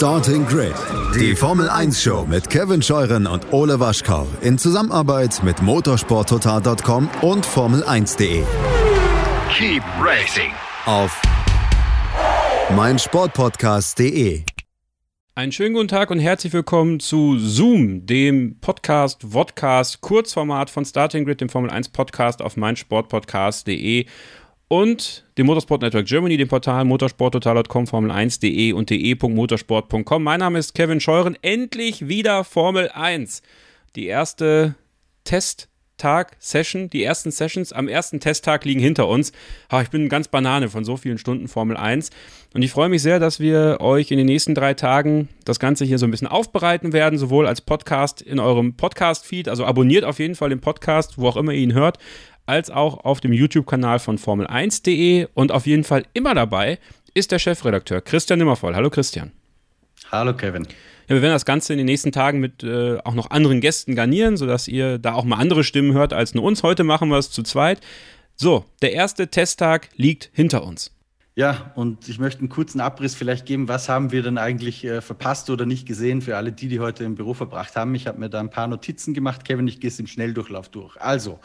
Starting 0.00 0.46
Grid, 0.46 0.72
die 1.14 1.36
Formel 1.36 1.68
1 1.68 2.02
Show 2.02 2.24
mit 2.26 2.48
Kevin 2.48 2.80
Scheuren 2.80 3.26
und 3.26 3.52
Ole 3.52 3.80
Waschkau 3.80 4.26
in 4.40 4.56
Zusammenarbeit 4.56 5.42
mit 5.44 5.60
motorsporttotal.com 5.60 7.10
und 7.20 7.46
Formel1.de. 7.46 8.42
Keep 9.52 9.82
racing 10.00 10.52
Auf 10.86 11.20
meinsportpodcast.de. 12.74 14.44
Einen 15.34 15.52
schönen 15.52 15.74
guten 15.74 15.88
Tag 15.88 16.10
und 16.10 16.18
herzlich 16.18 16.54
willkommen 16.54 16.98
zu 16.98 17.38
Zoom, 17.38 18.06
dem 18.06 18.58
Podcast, 18.58 19.22
Vodcast, 19.30 20.00
Kurzformat 20.00 20.70
von 20.70 20.86
Starting 20.86 21.26
Grid, 21.26 21.42
dem 21.42 21.50
Formel 21.50 21.70
1 21.70 21.90
Podcast 21.90 22.40
auf 22.40 22.56
meinsportpodcast.de 22.56 24.06
und 24.70 25.24
dem 25.36 25.46
Motorsport 25.46 25.82
Network 25.82 26.06
Germany, 26.06 26.36
dem 26.36 26.46
Portal 26.46 26.84
motorsporttotal.com, 26.84 27.86
formel1.de 27.86 28.72
und 28.72 28.88
de.motorsport.com. 28.88 30.22
Mein 30.22 30.38
Name 30.38 30.60
ist 30.60 30.76
Kevin 30.76 31.00
Scheuren. 31.00 31.36
Endlich 31.42 32.06
wieder 32.06 32.44
Formel 32.44 32.88
1. 32.88 33.42
Die 33.96 34.06
erste 34.06 34.76
Testtag, 35.24 36.36
Session, 36.38 36.88
die 36.88 37.02
ersten 37.02 37.32
Sessions 37.32 37.72
am 37.72 37.88
ersten 37.88 38.20
Testtag 38.20 38.64
liegen 38.64 38.78
hinter 38.78 39.08
uns. 39.08 39.32
ich 39.82 39.90
bin 39.90 40.08
ganz 40.08 40.28
Banane 40.28 40.68
von 40.68 40.84
so 40.84 40.96
vielen 40.96 41.18
Stunden 41.18 41.48
Formel 41.48 41.76
1 41.76 42.10
und 42.54 42.62
ich 42.62 42.70
freue 42.70 42.88
mich 42.88 43.02
sehr, 43.02 43.18
dass 43.18 43.40
wir 43.40 43.78
euch 43.80 44.12
in 44.12 44.18
den 44.18 44.26
nächsten 44.26 44.54
drei 44.54 44.74
Tagen 44.74 45.28
das 45.44 45.58
Ganze 45.58 45.84
hier 45.84 45.98
so 45.98 46.06
ein 46.06 46.12
bisschen 46.12 46.28
aufbereiten 46.28 46.92
werden, 46.92 47.18
sowohl 47.18 47.48
als 47.48 47.60
Podcast 47.60 48.22
in 48.22 48.38
eurem 48.38 48.74
Podcast-Feed, 48.76 49.48
also 49.48 49.64
abonniert 49.64 50.04
auf 50.04 50.20
jeden 50.20 50.36
Fall 50.36 50.50
den 50.50 50.60
Podcast, 50.60 51.18
wo 51.18 51.28
auch 51.28 51.36
immer 51.36 51.52
ihr 51.52 51.60
ihn 51.60 51.74
hört, 51.74 51.98
als 52.50 52.68
auch 52.68 53.04
auf 53.04 53.20
dem 53.20 53.32
YouTube-Kanal 53.32 54.00
von 54.00 54.18
Formel1.de 54.18 55.28
und 55.34 55.52
auf 55.52 55.66
jeden 55.66 55.84
Fall 55.84 56.04
immer 56.14 56.34
dabei 56.34 56.80
ist 57.14 57.30
der 57.30 57.38
Chefredakteur 57.38 58.00
Christian 58.00 58.40
Nimmervoll. 58.40 58.74
Hallo 58.74 58.90
Christian. 58.90 59.30
Hallo 60.10 60.34
Kevin. 60.34 60.66
Ja, 61.08 61.14
wir 61.14 61.22
werden 61.22 61.32
das 61.32 61.44
Ganze 61.44 61.72
in 61.72 61.78
den 61.78 61.86
nächsten 61.86 62.10
Tagen 62.10 62.40
mit 62.40 62.64
äh, 62.64 62.98
auch 63.04 63.14
noch 63.14 63.30
anderen 63.30 63.60
Gästen 63.60 63.94
garnieren, 63.94 64.36
sodass 64.36 64.66
ihr 64.66 64.98
da 64.98 65.14
auch 65.14 65.24
mal 65.24 65.36
andere 65.36 65.62
Stimmen 65.62 65.92
hört 65.92 66.12
als 66.12 66.34
nur 66.34 66.42
uns. 66.42 66.64
Heute 66.64 66.82
machen 66.82 67.08
wir 67.08 67.18
es 67.18 67.30
zu 67.30 67.44
zweit. 67.44 67.80
So, 68.34 68.64
der 68.82 68.94
erste 68.94 69.28
Testtag 69.28 69.88
liegt 69.94 70.30
hinter 70.32 70.64
uns. 70.64 70.90
Ja, 71.36 71.72
und 71.76 72.08
ich 72.08 72.18
möchte 72.18 72.40
einen 72.40 72.48
kurzen 72.48 72.80
Abriss 72.80 73.14
vielleicht 73.14 73.46
geben, 73.46 73.68
was 73.68 73.88
haben 73.88 74.10
wir 74.10 74.22
denn 74.22 74.36
eigentlich 74.36 74.84
äh, 74.84 75.00
verpasst 75.00 75.48
oder 75.48 75.64
nicht 75.64 75.86
gesehen 75.86 76.20
für 76.20 76.36
alle 76.36 76.50
die, 76.50 76.66
die 76.66 76.80
heute 76.80 77.04
im 77.04 77.14
Büro 77.14 77.34
verbracht 77.34 77.76
haben. 77.76 77.94
Ich 77.94 78.08
habe 78.08 78.18
mir 78.18 78.28
da 78.28 78.40
ein 78.40 78.50
paar 78.50 78.66
Notizen 78.66 79.14
gemacht. 79.14 79.44
Kevin, 79.44 79.68
ich 79.68 79.80
gehe 79.80 79.88
es 79.88 79.98
im 80.00 80.08
Schnelldurchlauf 80.08 80.68
durch. 80.68 81.00
Also, 81.00 81.38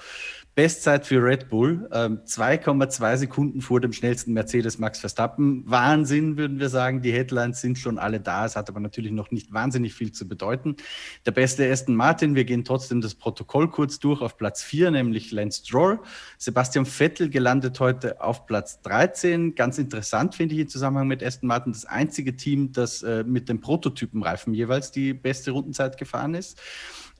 Bestzeit 0.55 1.05
für 1.05 1.21
Red 1.21 1.49
Bull, 1.49 1.85
2,2 1.91 3.11
ähm, 3.11 3.17
Sekunden 3.17 3.61
vor 3.61 3.81
dem 3.81 3.91
schnellsten 3.91 4.31
Mercedes 4.31 4.79
Max 4.79 4.99
Verstappen. 4.99 5.63
Wahnsinn, 5.65 6.37
würden 6.37 6.59
wir 6.59 6.69
sagen. 6.69 7.01
Die 7.01 7.11
Headlines 7.11 7.59
sind 7.59 7.77
schon 7.77 7.99
alle 7.99 8.21
da. 8.21 8.45
Es 8.45 8.55
hat 8.55 8.69
aber 8.69 8.79
natürlich 8.79 9.11
noch 9.11 9.31
nicht 9.31 9.51
wahnsinnig 9.51 9.93
viel 9.93 10.13
zu 10.13 10.29
bedeuten. 10.29 10.77
Der 11.25 11.31
beste 11.31 11.69
Aston 11.69 11.93
Martin, 11.93 12.35
wir 12.35 12.45
gehen 12.45 12.63
trotzdem 12.63 13.01
das 13.01 13.15
Protokoll 13.15 13.69
kurz 13.69 13.99
durch 13.99 14.21
auf 14.21 14.37
Platz 14.37 14.63
4, 14.63 14.91
nämlich 14.91 15.29
Lance 15.31 15.61
Stroll. 15.65 15.99
Sebastian 16.37 16.85
Vettel 16.85 17.29
gelandet 17.29 17.81
heute 17.81 18.21
auf 18.21 18.45
Platz 18.45 18.81
13. 18.81 19.55
Ganz 19.55 19.77
interessant 19.77 20.35
finde 20.35 20.55
ich 20.55 20.61
im 20.61 20.69
Zusammenhang 20.69 21.09
mit 21.09 21.21
Aston 21.21 21.47
Martin, 21.47 21.73
das 21.73 21.83
einzige 21.83 22.37
Team, 22.37 22.71
das 22.71 23.03
äh, 23.03 23.25
mit 23.25 23.49
dem 23.49 23.59
Prototypenreifen 23.59 24.53
jeweils 24.53 24.91
die 24.91 25.13
beste 25.13 25.51
Rundenzeit 25.51 25.97
gefahren 25.97 26.33
ist. 26.33 26.61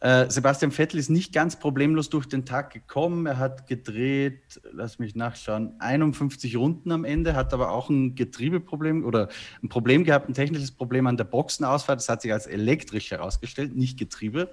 Äh, 0.02 0.30
Sebastian 0.30 0.72
Vettel 0.72 1.00
ist 1.00 1.10
nicht 1.10 1.34
ganz 1.34 1.58
problemlos 1.58 2.10
durch 2.10 2.28
den 2.28 2.46
Tag 2.46 2.74
gekommen. 2.74 3.26
Er 3.26 3.38
hat 3.38 3.68
gedreht, 3.68 4.62
lass 4.72 5.00
mich 5.00 5.16
nachschauen, 5.16 5.74
51 5.80 6.58
Runden 6.58 6.92
am 6.92 7.06
Ende, 7.06 7.34
hat 7.34 7.54
aber 7.54 7.72
auch 7.72 7.90
ein 7.90 8.16
Getriebeproblem 8.16 9.06
oder 9.06 9.30
ein 9.64 9.70
Problem 9.70 10.04
gehabt, 10.04 10.30
ein 10.30 10.34
technisches 10.34 10.72
Problem 10.72 11.08
an 11.08 11.18
der 11.18 11.24
Boxenausfahrt. 11.24 12.00
Das 12.00 12.10
hat 12.10 12.22
sich 12.22 12.34
als 12.34 12.46
elektrisch 12.46 13.12
herausgestellt, 13.12 13.76
nicht 13.76 13.98
Getriebe. 13.98 14.52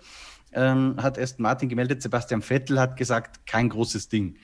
Ähm, 0.52 0.96
hat 0.98 1.18
Aston 1.18 1.42
Martin 1.42 1.68
gemeldet. 1.68 2.02
Sebastian 2.02 2.42
Vettel 2.42 2.78
hat 2.78 2.96
gesagt, 2.96 3.46
kein 3.46 3.68
großes 3.68 4.08
Ding. 4.08 4.36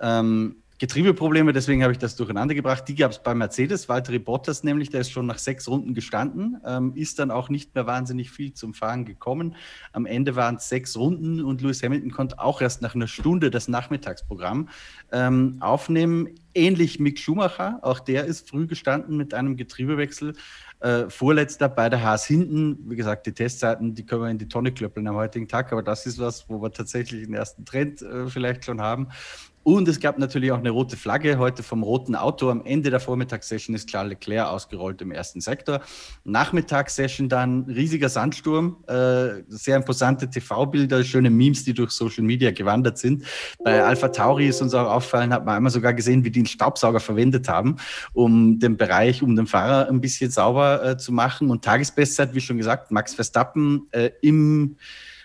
Ähm, 0.00 0.61
Getriebeprobleme, 0.82 1.52
deswegen 1.52 1.84
habe 1.84 1.92
ich 1.92 2.00
das 2.00 2.16
durcheinander 2.16 2.56
gebracht. 2.56 2.88
Die 2.88 2.96
gab 2.96 3.12
es 3.12 3.22
bei 3.22 3.36
Mercedes. 3.36 3.88
Valtteri 3.88 4.18
Bottas 4.18 4.64
nämlich, 4.64 4.90
der 4.90 5.02
ist 5.02 5.12
schon 5.12 5.26
nach 5.26 5.38
sechs 5.38 5.68
Runden 5.68 5.94
gestanden, 5.94 6.60
ähm, 6.66 6.92
ist 6.96 7.20
dann 7.20 7.30
auch 7.30 7.48
nicht 7.48 7.72
mehr 7.76 7.86
wahnsinnig 7.86 8.32
viel 8.32 8.52
zum 8.52 8.74
Fahren 8.74 9.04
gekommen. 9.04 9.54
Am 9.92 10.06
Ende 10.06 10.34
waren 10.34 10.56
es 10.56 10.68
sechs 10.68 10.96
Runden 10.96 11.40
und 11.40 11.62
Lewis 11.62 11.84
Hamilton 11.84 12.10
konnte 12.10 12.40
auch 12.40 12.60
erst 12.60 12.82
nach 12.82 12.96
einer 12.96 13.06
Stunde 13.06 13.52
das 13.52 13.68
Nachmittagsprogramm 13.68 14.70
ähm, 15.12 15.58
aufnehmen. 15.60 16.30
Ähnlich 16.52 16.98
Mick 16.98 17.20
Schumacher, 17.20 17.78
auch 17.82 18.00
der 18.00 18.24
ist 18.24 18.50
früh 18.50 18.66
gestanden 18.66 19.16
mit 19.16 19.34
einem 19.34 19.56
Getriebewechsel. 19.56 20.32
Äh, 20.80 21.08
Vorletzter 21.08 21.68
bei 21.68 21.88
der 21.88 22.02
Haas 22.02 22.26
hinten. 22.26 22.90
Wie 22.90 22.96
gesagt, 22.96 23.24
die 23.26 23.32
Testzeiten, 23.32 23.94
die 23.94 24.04
können 24.04 24.22
wir 24.22 24.30
in 24.30 24.38
die 24.38 24.48
Tonne 24.48 24.72
klöppeln 24.72 25.06
am 25.06 25.14
heutigen 25.14 25.46
Tag, 25.46 25.70
aber 25.70 25.84
das 25.84 26.06
ist 26.06 26.18
was, 26.18 26.48
wo 26.48 26.60
wir 26.60 26.72
tatsächlich 26.72 27.24
den 27.24 27.34
ersten 27.34 27.64
Trend 27.64 28.02
äh, 28.02 28.26
vielleicht 28.26 28.64
schon 28.64 28.80
haben. 28.80 29.06
Und 29.64 29.86
es 29.88 30.00
gab 30.00 30.18
natürlich 30.18 30.50
auch 30.50 30.58
eine 30.58 30.70
rote 30.70 30.96
Flagge 30.96 31.38
heute 31.38 31.62
vom 31.62 31.82
roten 31.82 32.16
Auto. 32.16 32.50
Am 32.50 32.64
Ende 32.64 32.90
der 32.90 32.98
Vormittagssession 32.98 33.76
ist 33.76 33.88
Charles 33.88 34.10
Leclerc 34.10 34.48
ausgerollt 34.48 35.00
im 35.02 35.12
ersten 35.12 35.40
Sektor. 35.40 35.80
Nachmittagssession 36.24 37.28
dann 37.28 37.64
riesiger 37.64 38.08
Sandsturm, 38.08 38.82
äh, 38.88 39.42
sehr 39.48 39.76
imposante 39.76 40.28
TV-Bilder, 40.28 41.04
schöne 41.04 41.30
Memes, 41.30 41.64
die 41.64 41.74
durch 41.74 41.92
Social 41.92 42.24
Media 42.24 42.50
gewandert 42.50 42.98
sind. 42.98 43.24
Bei 43.62 43.84
Alpha 43.84 44.08
Tauri 44.08 44.48
ist 44.48 44.60
uns 44.62 44.74
auch 44.74 44.90
auffallen, 44.90 45.32
hat 45.32 45.44
man 45.44 45.56
einmal 45.56 45.72
sogar 45.72 45.94
gesehen, 45.94 46.24
wie 46.24 46.30
die 46.30 46.40
einen 46.40 46.46
Staubsauger 46.46 47.00
verwendet 47.00 47.48
haben, 47.48 47.76
um 48.12 48.58
den 48.58 48.76
Bereich, 48.76 49.22
um 49.22 49.36
den 49.36 49.46
Fahrer 49.46 49.88
ein 49.88 50.00
bisschen 50.00 50.30
sauber 50.30 50.84
äh, 50.84 50.96
zu 50.96 51.12
machen. 51.12 51.50
Und 51.50 51.64
Tagesbestzeit, 51.64 52.34
wie 52.34 52.40
schon 52.40 52.58
gesagt, 52.58 52.90
Max 52.90 53.14
Verstappen 53.14 53.86
äh, 53.92 54.10
im 54.22 54.76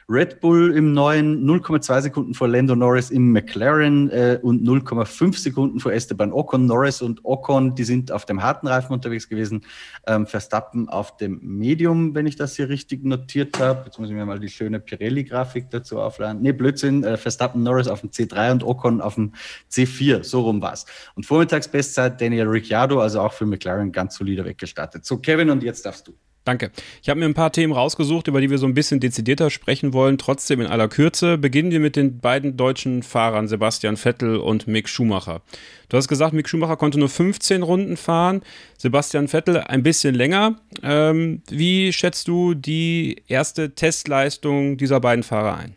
Red 0.10 0.40
Bull 0.40 0.74
im 0.74 0.94
neuen 0.94 1.46
0,2 1.46 2.02
Sekunden 2.04 2.34
vor 2.34 2.48
Lando 2.48 2.78
Norris 2.78 3.12
im 3.12 3.34
McLaren 3.34 4.10
äh, 4.10 4.40
und 4.42 4.66
0,5 4.66 5.38
Sekunden 5.38 5.82
vor 5.82 5.92
Esteban 5.92 6.32
Ocon. 6.32 6.66
Norris 6.66 7.02
und 7.02 7.26
Ocon, 7.26 7.76
die 7.76 7.84
sind 7.84 8.14
auf 8.14 8.26
dem 8.26 8.42
harten 8.42 8.68
Reifen 8.68 8.94
unterwegs 8.94 9.28
gewesen. 9.28 9.66
Ähm, 10.06 10.26
Verstappen 10.26 10.88
auf 10.88 11.18
dem 11.18 11.42
Medium, 11.44 12.16
wenn 12.16 12.26
ich 12.26 12.38
das 12.38 12.56
hier 12.56 12.70
richtig 12.70 13.04
notiert 13.04 13.60
habe. 13.60 13.84
Jetzt 13.84 14.00
muss 14.00 14.08
ich 14.08 14.16
mir 14.16 14.26
mal 14.26 14.40
die 14.40 14.48
schöne 14.48 14.80
Pirelli-Grafik 14.80 15.70
dazu 15.72 16.00
aufladen. 16.00 16.42
Nee, 16.42 16.54
Blödsinn. 16.54 17.04
Äh, 17.04 17.18
Verstappen, 17.18 17.62
Norris 17.64 17.90
auf 17.90 18.00
dem 18.00 18.10
C3 18.10 18.54
und 18.54 18.64
Ocon 18.64 19.02
auf 19.02 19.16
dem 19.16 19.34
C4. 19.70 20.24
So 20.24 20.40
rum 20.44 20.62
war's. 20.62 20.86
Und 21.16 21.26
Vormittagsbestzeit 21.26 22.22
Daniel 22.22 22.48
Ricciardo, 22.48 23.02
also 23.02 23.20
auch 23.20 23.34
für 23.34 23.46
McLaren 23.46 23.92
ganz 23.92 24.16
solider 24.16 24.46
weggestartet. 24.46 25.04
So, 25.06 25.18
Kevin, 25.18 25.50
und 25.50 25.64
jetzt 25.64 25.86
darfst 25.86 26.08
du. 26.08 26.14
Danke. 26.48 26.72
Ich 27.04 27.10
habe 27.10 27.20
mir 27.20 27.26
ein 27.26 27.34
paar 27.34 27.52
Themen 27.52 27.74
rausgesucht, 27.74 28.30
über 28.30 28.40
die 28.40 28.50
wir 28.50 28.58
so 28.58 28.68
ein 28.68 28.74
bisschen 28.74 29.02
dezidierter 29.02 29.50
sprechen 29.50 29.92
wollen, 29.92 30.18
trotzdem 30.18 30.62
in 30.62 30.68
aller 30.68 30.88
Kürze. 30.88 31.38
Beginnen 31.38 31.72
wir 31.72 31.82
mit 31.82 31.98
den 31.98 32.20
beiden 32.20 32.56
deutschen 32.56 33.04
Fahrern, 33.04 33.50
Sebastian 33.50 33.98
Vettel 33.98 34.38
und 34.38 34.66
Mick 34.66 34.88
Schumacher. 34.88 35.42
Du 35.90 35.98
hast 35.98 36.08
gesagt, 36.08 36.32
Mick 36.32 36.48
Schumacher 36.48 36.78
konnte 36.78 37.00
nur 37.00 37.10
15 37.10 37.64
Runden 37.64 37.98
fahren, 37.98 38.44
Sebastian 38.78 39.28
Vettel 39.28 39.58
ein 39.58 39.84
bisschen 39.84 40.16
länger. 40.16 40.56
Ähm, 40.84 41.42
wie 41.50 41.92
schätzt 41.92 42.30
du 42.30 42.54
die 42.54 43.24
erste 43.28 43.76
Testleistung 43.76 44.78
dieser 44.78 45.02
beiden 45.02 45.24
Fahrer 45.24 45.58
ein? 45.58 45.77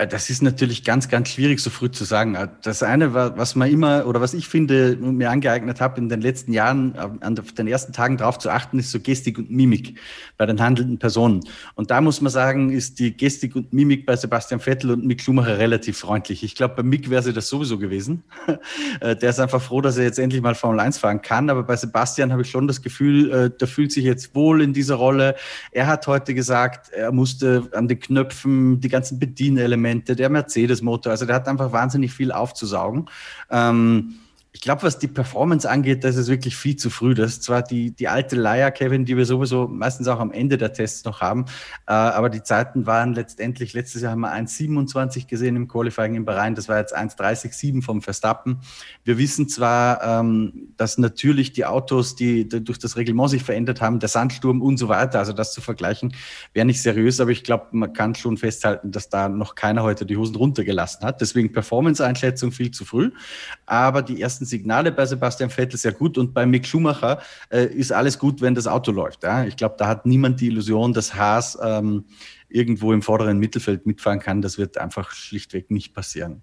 Äh, 0.00 0.06
das 0.06 0.30
ist 0.30 0.42
natürlich 0.42 0.84
ganz, 0.84 1.08
ganz 1.08 1.28
schwierig, 1.28 1.60
so 1.60 1.70
früh 1.70 1.90
zu 1.90 2.04
sagen. 2.04 2.34
Äh, 2.34 2.48
das 2.62 2.82
eine, 2.82 3.12
was 3.14 3.54
man 3.54 3.70
immer 3.70 4.06
oder 4.06 4.20
was 4.20 4.34
ich 4.34 4.48
finde, 4.48 4.96
mir 4.96 5.30
angeeignet 5.30 5.80
habe, 5.80 6.00
in 6.00 6.08
den 6.08 6.20
letzten 6.20 6.52
Jahren 6.52 6.94
äh, 6.94 7.08
an 7.20 7.34
den 7.34 7.66
ersten 7.68 7.92
Tagen 7.92 8.16
darauf 8.16 8.38
zu 8.38 8.50
achten, 8.50 8.78
ist 8.78 8.90
so 8.90 9.00
Gestik 9.00 9.38
und 9.38 9.50
Mimik 9.50 9.98
bei 10.38 10.46
den 10.46 10.60
handelnden 10.60 10.98
Personen. 10.98 11.40
Und 11.74 11.90
da 11.90 12.00
muss 12.00 12.20
man 12.20 12.32
sagen, 12.32 12.70
ist 12.70 12.98
die 12.98 13.14
Gestik 13.14 13.54
und 13.54 13.72
Mimik 13.72 14.06
bei 14.06 14.16
Sebastian 14.16 14.60
Vettel 14.60 14.90
und 14.92 15.04
Mick 15.04 15.20
Schumacher 15.20 15.58
relativ 15.58 15.98
freundlich. 15.98 16.42
Ich 16.42 16.54
glaube, 16.54 16.76
bei 16.76 16.82
Mick 16.82 17.10
wäre 17.10 17.22
sie 17.22 17.32
das 17.32 17.48
sowieso 17.48 17.78
gewesen. 17.78 18.24
Der 19.02 19.22
ist 19.22 19.38
einfach 19.38 19.60
froh, 19.60 19.80
dass 19.80 19.98
er 19.98 20.04
jetzt 20.04 20.18
endlich 20.18 20.40
mal 20.40 20.54
Formel 20.54 20.80
1 20.80 20.98
fahren 20.98 21.20
kann. 21.20 21.50
Aber 21.50 21.62
bei 21.62 21.76
Sebastian 21.76 22.32
habe 22.32 22.42
ich 22.42 22.50
schon 22.50 22.66
das 22.66 22.82
Gefühl, 22.82 23.50
der 23.50 23.68
fühlt 23.68 23.92
sich 23.92 24.04
jetzt 24.04 24.34
wohl 24.34 24.62
in 24.62 24.72
dieser 24.72 24.94
Rolle. 24.94 25.36
Er 25.72 25.86
hat 25.86 26.06
heute 26.06 26.34
gesagt, 26.34 26.90
er 26.90 27.12
musste 27.12 27.68
an 27.72 27.88
den 27.88 28.00
Knöpfen 28.00 28.80
die 28.80 28.88
ganzen 28.88 29.18
Bedienelemente 29.18 29.89
Elemente, 29.90 30.16
der 30.16 30.30
Mercedes-Motor. 30.30 31.12
Also 31.12 31.26
der 31.26 31.36
hat 31.36 31.48
einfach 31.48 31.72
wahnsinnig 31.72 32.12
viel 32.12 32.32
aufzusaugen. 32.32 33.08
Ähm, 33.50 34.14
ich 34.52 34.60
glaube, 34.60 34.82
was 34.82 34.98
die 34.98 35.06
Performance 35.06 35.68
angeht, 35.68 36.02
das 36.02 36.16
ist 36.16 36.28
wirklich 36.28 36.56
viel 36.56 36.74
zu 36.74 36.90
früh. 36.90 37.14
Das 37.14 37.30
ist 37.30 37.44
zwar 37.44 37.62
die, 37.62 37.92
die 37.92 38.08
alte 38.08 38.34
Leier, 38.34 38.72
Kevin, 38.72 39.04
die 39.04 39.16
wir 39.16 39.24
sowieso 39.24 39.68
meistens 39.68 40.08
auch 40.08 40.18
am 40.18 40.32
Ende 40.32 40.58
der 40.58 40.72
Tests 40.72 41.04
noch 41.04 41.20
haben, 41.20 41.44
äh, 41.86 41.92
aber 41.92 42.30
die 42.30 42.42
Zeiten 42.42 42.84
waren 42.84 43.14
letztendlich, 43.14 43.74
letztes 43.74 44.02
Jahr 44.02 44.12
haben 44.12 44.20
wir 44.20 44.32
1,27 44.32 45.28
gesehen 45.28 45.54
im 45.54 45.68
Qualifying 45.68 46.16
im 46.16 46.24
Bahrain, 46.24 46.56
das 46.56 46.68
war 46.68 46.78
jetzt 46.78 46.96
1,30,7 46.96 47.82
vom 47.82 48.02
Verstappen. 48.02 48.58
Wir 49.04 49.18
wissen 49.18 49.48
zwar, 49.48 50.02
ähm, 50.02 50.72
dass 50.76 50.98
natürlich 50.98 51.52
die 51.52 51.64
Autos, 51.64 52.16
die, 52.16 52.48
die 52.48 52.64
durch 52.64 52.78
das 52.78 52.96
Reglement 52.96 53.30
sich 53.30 53.44
verändert 53.44 53.80
haben, 53.80 54.00
der 54.00 54.08
Sandsturm 54.08 54.62
und 54.62 54.78
so 54.78 54.88
weiter, 54.88 55.20
also 55.20 55.32
das 55.32 55.52
zu 55.52 55.60
vergleichen, 55.60 56.12
wäre 56.54 56.66
nicht 56.66 56.82
seriös, 56.82 57.20
aber 57.20 57.30
ich 57.30 57.44
glaube, 57.44 57.68
man 57.70 57.92
kann 57.92 58.16
schon 58.16 58.36
festhalten, 58.36 58.90
dass 58.90 59.08
da 59.08 59.28
noch 59.28 59.54
keiner 59.54 59.84
heute 59.84 60.06
die 60.06 60.16
Hosen 60.16 60.34
runtergelassen 60.34 61.06
hat. 61.06 61.20
Deswegen 61.20 61.52
Performance-Einschätzung 61.52 62.50
viel 62.50 62.72
zu 62.72 62.84
früh. 62.84 63.12
Aber 63.66 64.02
die 64.02 64.20
ersten 64.20 64.39
ersten 64.40 64.44
Signale 64.46 64.92
bei 64.92 65.06
Sebastian 65.06 65.50
Vettel 65.50 65.78
sehr 65.78 65.92
gut 65.92 66.16
und 66.18 66.32
bei 66.32 66.46
Mick 66.46 66.66
Schumacher 66.66 67.20
äh, 67.50 67.66
ist 67.66 67.92
alles 67.92 68.18
gut, 68.18 68.40
wenn 68.40 68.54
das 68.54 68.66
Auto 68.66 68.92
läuft. 68.92 69.22
Ja? 69.22 69.44
Ich 69.44 69.56
glaube, 69.56 69.74
da 69.78 69.86
hat 69.86 70.06
niemand 70.06 70.40
die 70.40 70.46
Illusion, 70.46 70.92
dass 70.92 71.14
Haas 71.14 71.58
ähm, 71.62 72.04
irgendwo 72.48 72.92
im 72.92 73.02
vorderen 73.02 73.38
Mittelfeld 73.38 73.86
mitfahren 73.86 74.18
kann. 74.18 74.42
Das 74.42 74.58
wird 74.58 74.78
einfach 74.78 75.12
schlichtweg 75.12 75.70
nicht 75.70 75.94
passieren. 75.94 76.42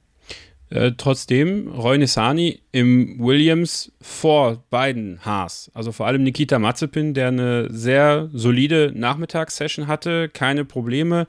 Äh, 0.70 0.92
trotzdem 0.98 1.70
Roy 1.70 1.98
Nissani 1.98 2.60
im 2.72 3.18
Williams 3.20 3.92
vor 4.02 4.64
beiden 4.70 5.24
Haas. 5.24 5.72
Also 5.74 5.92
vor 5.92 6.08
allem 6.08 6.24
Nikita 6.24 6.60
Mazepin, 6.60 7.14
der 7.14 7.30
eine 7.30 7.68
sehr 7.72 8.30
solide 8.34 8.92
Nachmittagssession 8.94 9.88
hatte, 9.88 10.30
keine 10.30 10.66
Probleme. 10.66 11.28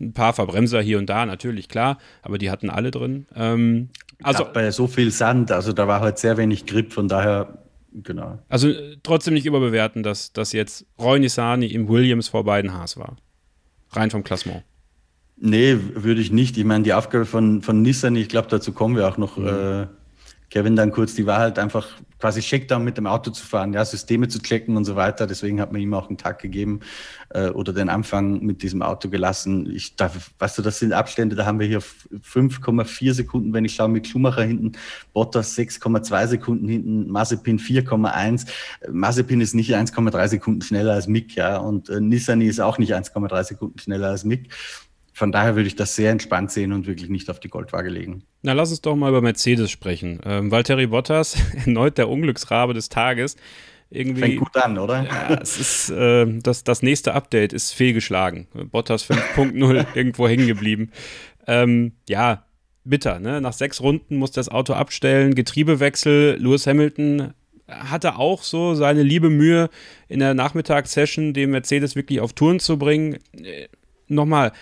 Ein 0.00 0.12
paar 0.12 0.32
Verbremser 0.32 0.80
hier 0.80 0.98
und 0.98 1.06
da, 1.06 1.26
natürlich, 1.26 1.68
klar, 1.68 1.98
aber 2.22 2.38
die 2.38 2.50
hatten 2.50 2.70
alle 2.70 2.90
drin. 2.90 3.26
Ähm, 3.34 3.90
also 4.22 4.44
ja, 4.44 4.50
bei 4.50 4.70
so 4.70 4.86
viel 4.86 5.10
Sand, 5.10 5.50
also 5.52 5.72
da 5.72 5.88
war 5.88 6.00
halt 6.00 6.18
sehr 6.18 6.36
wenig 6.36 6.66
Grip, 6.66 6.92
von 6.92 7.08
daher, 7.08 7.58
genau. 7.92 8.38
Also 8.48 8.68
äh, 8.68 8.96
trotzdem 9.02 9.34
nicht 9.34 9.46
überbewerten, 9.46 10.02
dass, 10.02 10.32
dass 10.32 10.52
jetzt 10.52 10.86
Roy 10.98 11.18
Nissani 11.18 11.66
im 11.66 11.88
Williams 11.88 12.28
vor 12.28 12.44
beiden 12.44 12.72
Haas 12.74 12.96
war. 12.96 13.16
Rein 13.90 14.10
vom 14.10 14.22
Klassement. 14.22 14.62
Nee, 15.40 15.76
würde 15.94 16.20
ich 16.20 16.32
nicht. 16.32 16.56
Ich 16.58 16.64
meine, 16.64 16.82
die 16.82 16.92
Aufgabe 16.92 17.24
von, 17.24 17.62
von 17.62 17.82
Nissan, 17.82 18.16
ich 18.16 18.28
glaube, 18.28 18.48
dazu 18.48 18.72
kommen 18.72 18.96
wir 18.96 19.08
auch 19.08 19.18
noch, 19.18 19.36
mhm. 19.36 19.46
äh, 19.46 19.86
Kevin 20.50 20.76
dann 20.76 20.90
kurz, 20.90 21.14
die 21.14 21.26
war 21.26 21.38
halt 21.38 21.58
einfach 21.58 21.88
quasi 22.18 22.40
Checkdown 22.40 22.84
mit 22.84 22.96
dem 22.96 23.06
Auto 23.06 23.30
zu 23.30 23.44
fahren, 23.44 23.72
ja, 23.72 23.84
Systeme 23.84 24.28
zu 24.28 24.40
checken 24.40 24.76
und 24.76 24.84
so 24.84 24.96
weiter. 24.96 25.26
Deswegen 25.26 25.60
hat 25.60 25.72
man 25.72 25.80
ihm 25.80 25.94
auch 25.94 26.08
einen 26.08 26.18
Tag 26.18 26.40
gegeben 26.40 26.80
äh, 27.30 27.48
oder 27.48 27.72
den 27.72 27.88
Anfang 27.88 28.40
mit 28.40 28.62
diesem 28.62 28.82
Auto 28.82 29.08
gelassen. 29.08 29.70
Ich 29.70 29.96
darf, 29.96 30.30
weißt 30.38 30.58
du, 30.58 30.62
das 30.62 30.78
sind 30.78 30.92
Abstände, 30.92 31.36
da 31.36 31.46
haben 31.46 31.60
wir 31.60 31.66
hier 31.66 31.80
5,4 31.80 33.14
Sekunden, 33.14 33.52
wenn 33.52 33.64
ich 33.64 33.74
schaue, 33.74 33.88
mit 33.88 34.06
Schumacher 34.06 34.42
hinten, 34.42 34.72
Bottas 35.12 35.56
6,2 35.56 36.26
Sekunden 36.26 36.68
hinten, 36.68 37.08
Mazepin 37.08 37.58
4,1. 37.58 38.46
Mazepin 38.90 39.40
ist 39.40 39.54
nicht 39.54 39.74
1,3 39.74 40.28
Sekunden 40.28 40.62
schneller 40.62 40.94
als 40.94 41.06
Mick, 41.06 41.36
ja, 41.36 41.58
und 41.58 41.88
äh, 41.88 42.00
Nissani 42.00 42.46
ist 42.46 42.60
auch 42.60 42.78
nicht 42.78 42.94
1,3 42.94 43.44
Sekunden 43.44 43.78
schneller 43.78 44.08
als 44.08 44.24
Mick 44.24 44.48
von 45.18 45.32
daher 45.32 45.56
würde 45.56 45.66
ich 45.66 45.74
das 45.74 45.96
sehr 45.96 46.12
entspannt 46.12 46.52
sehen 46.52 46.72
und 46.72 46.86
wirklich 46.86 47.10
nicht 47.10 47.28
auf 47.28 47.40
die 47.40 47.48
Goldwaage 47.48 47.90
legen. 47.90 48.22
Na, 48.42 48.52
lass 48.52 48.70
uns 48.70 48.80
doch 48.80 48.94
mal 48.94 49.08
über 49.08 49.20
Mercedes 49.20 49.68
sprechen. 49.68 50.20
Ähm, 50.24 50.52
Valtteri 50.52 50.86
Bottas, 50.86 51.36
erneut 51.66 51.98
der 51.98 52.08
Unglücksrabe 52.08 52.72
des 52.72 52.88
Tages. 52.88 53.36
Irgendwie, 53.90 54.20
Fängt 54.20 54.38
gut 54.38 54.56
an, 54.56 54.78
oder? 54.78 55.04
Ja, 55.04 55.38
es 55.40 55.58
ist, 55.58 55.90
äh, 55.90 56.26
das, 56.40 56.62
das 56.62 56.82
nächste 56.82 57.14
Update 57.14 57.52
ist 57.52 57.72
fehlgeschlagen. 57.72 58.46
Bottas 58.70 59.10
5.0 59.10 59.86
irgendwo 59.94 60.28
hängen 60.28 60.46
geblieben. 60.46 60.92
Ähm, 61.46 61.92
ja, 62.08 62.44
bitter. 62.84 63.18
Ne? 63.18 63.40
Nach 63.40 63.52
sechs 63.52 63.80
Runden 63.80 64.18
muss 64.18 64.30
das 64.30 64.48
Auto 64.48 64.74
abstellen, 64.74 65.34
Getriebewechsel. 65.34 66.36
Lewis 66.38 66.66
Hamilton 66.66 67.34
hatte 67.66 68.16
auch 68.16 68.44
so 68.44 68.74
seine 68.74 69.02
liebe 69.02 69.30
Mühe 69.30 69.68
in 70.06 70.20
der 70.20 70.34
Nachmittagssession, 70.34 71.34
den 71.34 71.50
Mercedes 71.50 71.96
wirklich 71.96 72.20
auf 72.20 72.34
Touren 72.34 72.60
zu 72.60 72.78
bringen. 72.78 73.18
Äh, 73.32 73.68
nochmal, 74.08 74.52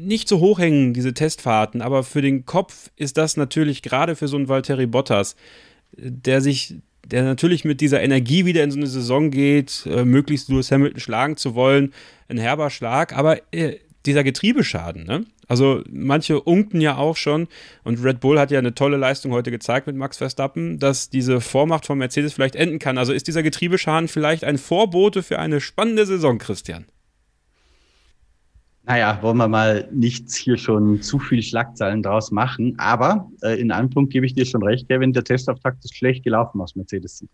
nicht 0.00 0.28
so 0.28 0.40
hoch 0.40 0.58
hängen, 0.58 0.94
diese 0.94 1.14
Testfahrten, 1.14 1.82
aber 1.82 2.04
für 2.04 2.22
den 2.22 2.46
Kopf 2.46 2.90
ist 2.96 3.16
das 3.16 3.36
natürlich 3.36 3.82
gerade 3.82 4.16
für 4.16 4.28
so 4.28 4.36
einen 4.36 4.48
Valtteri 4.48 4.86
Bottas, 4.86 5.36
der 5.96 6.40
sich, 6.40 6.76
der 7.06 7.24
natürlich 7.24 7.64
mit 7.64 7.80
dieser 7.80 8.02
Energie 8.02 8.44
wieder 8.44 8.62
in 8.62 8.70
so 8.70 8.78
eine 8.78 8.86
Saison 8.86 9.30
geht, 9.30 9.86
äh, 9.86 10.04
möglichst 10.04 10.48
Lewis 10.48 10.70
Hamilton 10.70 11.00
schlagen 11.00 11.36
zu 11.36 11.54
wollen, 11.54 11.92
ein 12.28 12.38
herber 12.38 12.70
Schlag, 12.70 13.16
aber 13.16 13.38
äh, 13.52 13.76
dieser 14.06 14.24
Getriebeschaden, 14.24 15.04
ne? 15.04 15.24
Also 15.46 15.82
manche 15.90 16.40
unken 16.40 16.80
ja 16.80 16.96
auch 16.96 17.16
schon 17.16 17.48
und 17.82 18.04
Red 18.04 18.20
Bull 18.20 18.38
hat 18.38 18.52
ja 18.52 18.60
eine 18.60 18.72
tolle 18.72 18.96
Leistung 18.96 19.32
heute 19.32 19.50
gezeigt 19.50 19.88
mit 19.88 19.96
Max 19.96 20.18
Verstappen, 20.18 20.78
dass 20.78 21.10
diese 21.10 21.40
Vormacht 21.40 21.86
von 21.86 21.98
Mercedes 21.98 22.34
vielleicht 22.34 22.54
enden 22.54 22.78
kann. 22.78 22.98
Also 22.98 23.12
ist 23.12 23.26
dieser 23.26 23.42
Getriebeschaden 23.42 24.06
vielleicht 24.06 24.44
ein 24.44 24.58
Vorbote 24.58 25.24
für 25.24 25.40
eine 25.40 25.60
spannende 25.60 26.06
Saison, 26.06 26.38
Christian? 26.38 26.84
Naja, 28.84 29.18
wollen 29.22 29.36
wir 29.36 29.46
mal 29.46 29.88
nicht 29.92 30.32
hier 30.32 30.56
schon 30.56 31.02
zu 31.02 31.18
viel 31.18 31.42
Schlagzeilen 31.42 32.02
draus 32.02 32.30
machen. 32.30 32.74
Aber 32.78 33.30
äh, 33.42 33.60
in 33.60 33.70
einem 33.70 33.90
Punkt 33.90 34.12
gebe 34.12 34.26
ich 34.26 34.34
dir 34.34 34.46
schon 34.46 34.62
recht, 34.62 34.88
Kevin, 34.88 35.12
der 35.12 35.22
Testauftakt 35.22 35.84
ist 35.84 35.94
schlecht 35.96 36.24
gelaufen 36.24 36.60
aus 36.60 36.74
Mercedes 36.74 37.18
Sicht. 37.18 37.32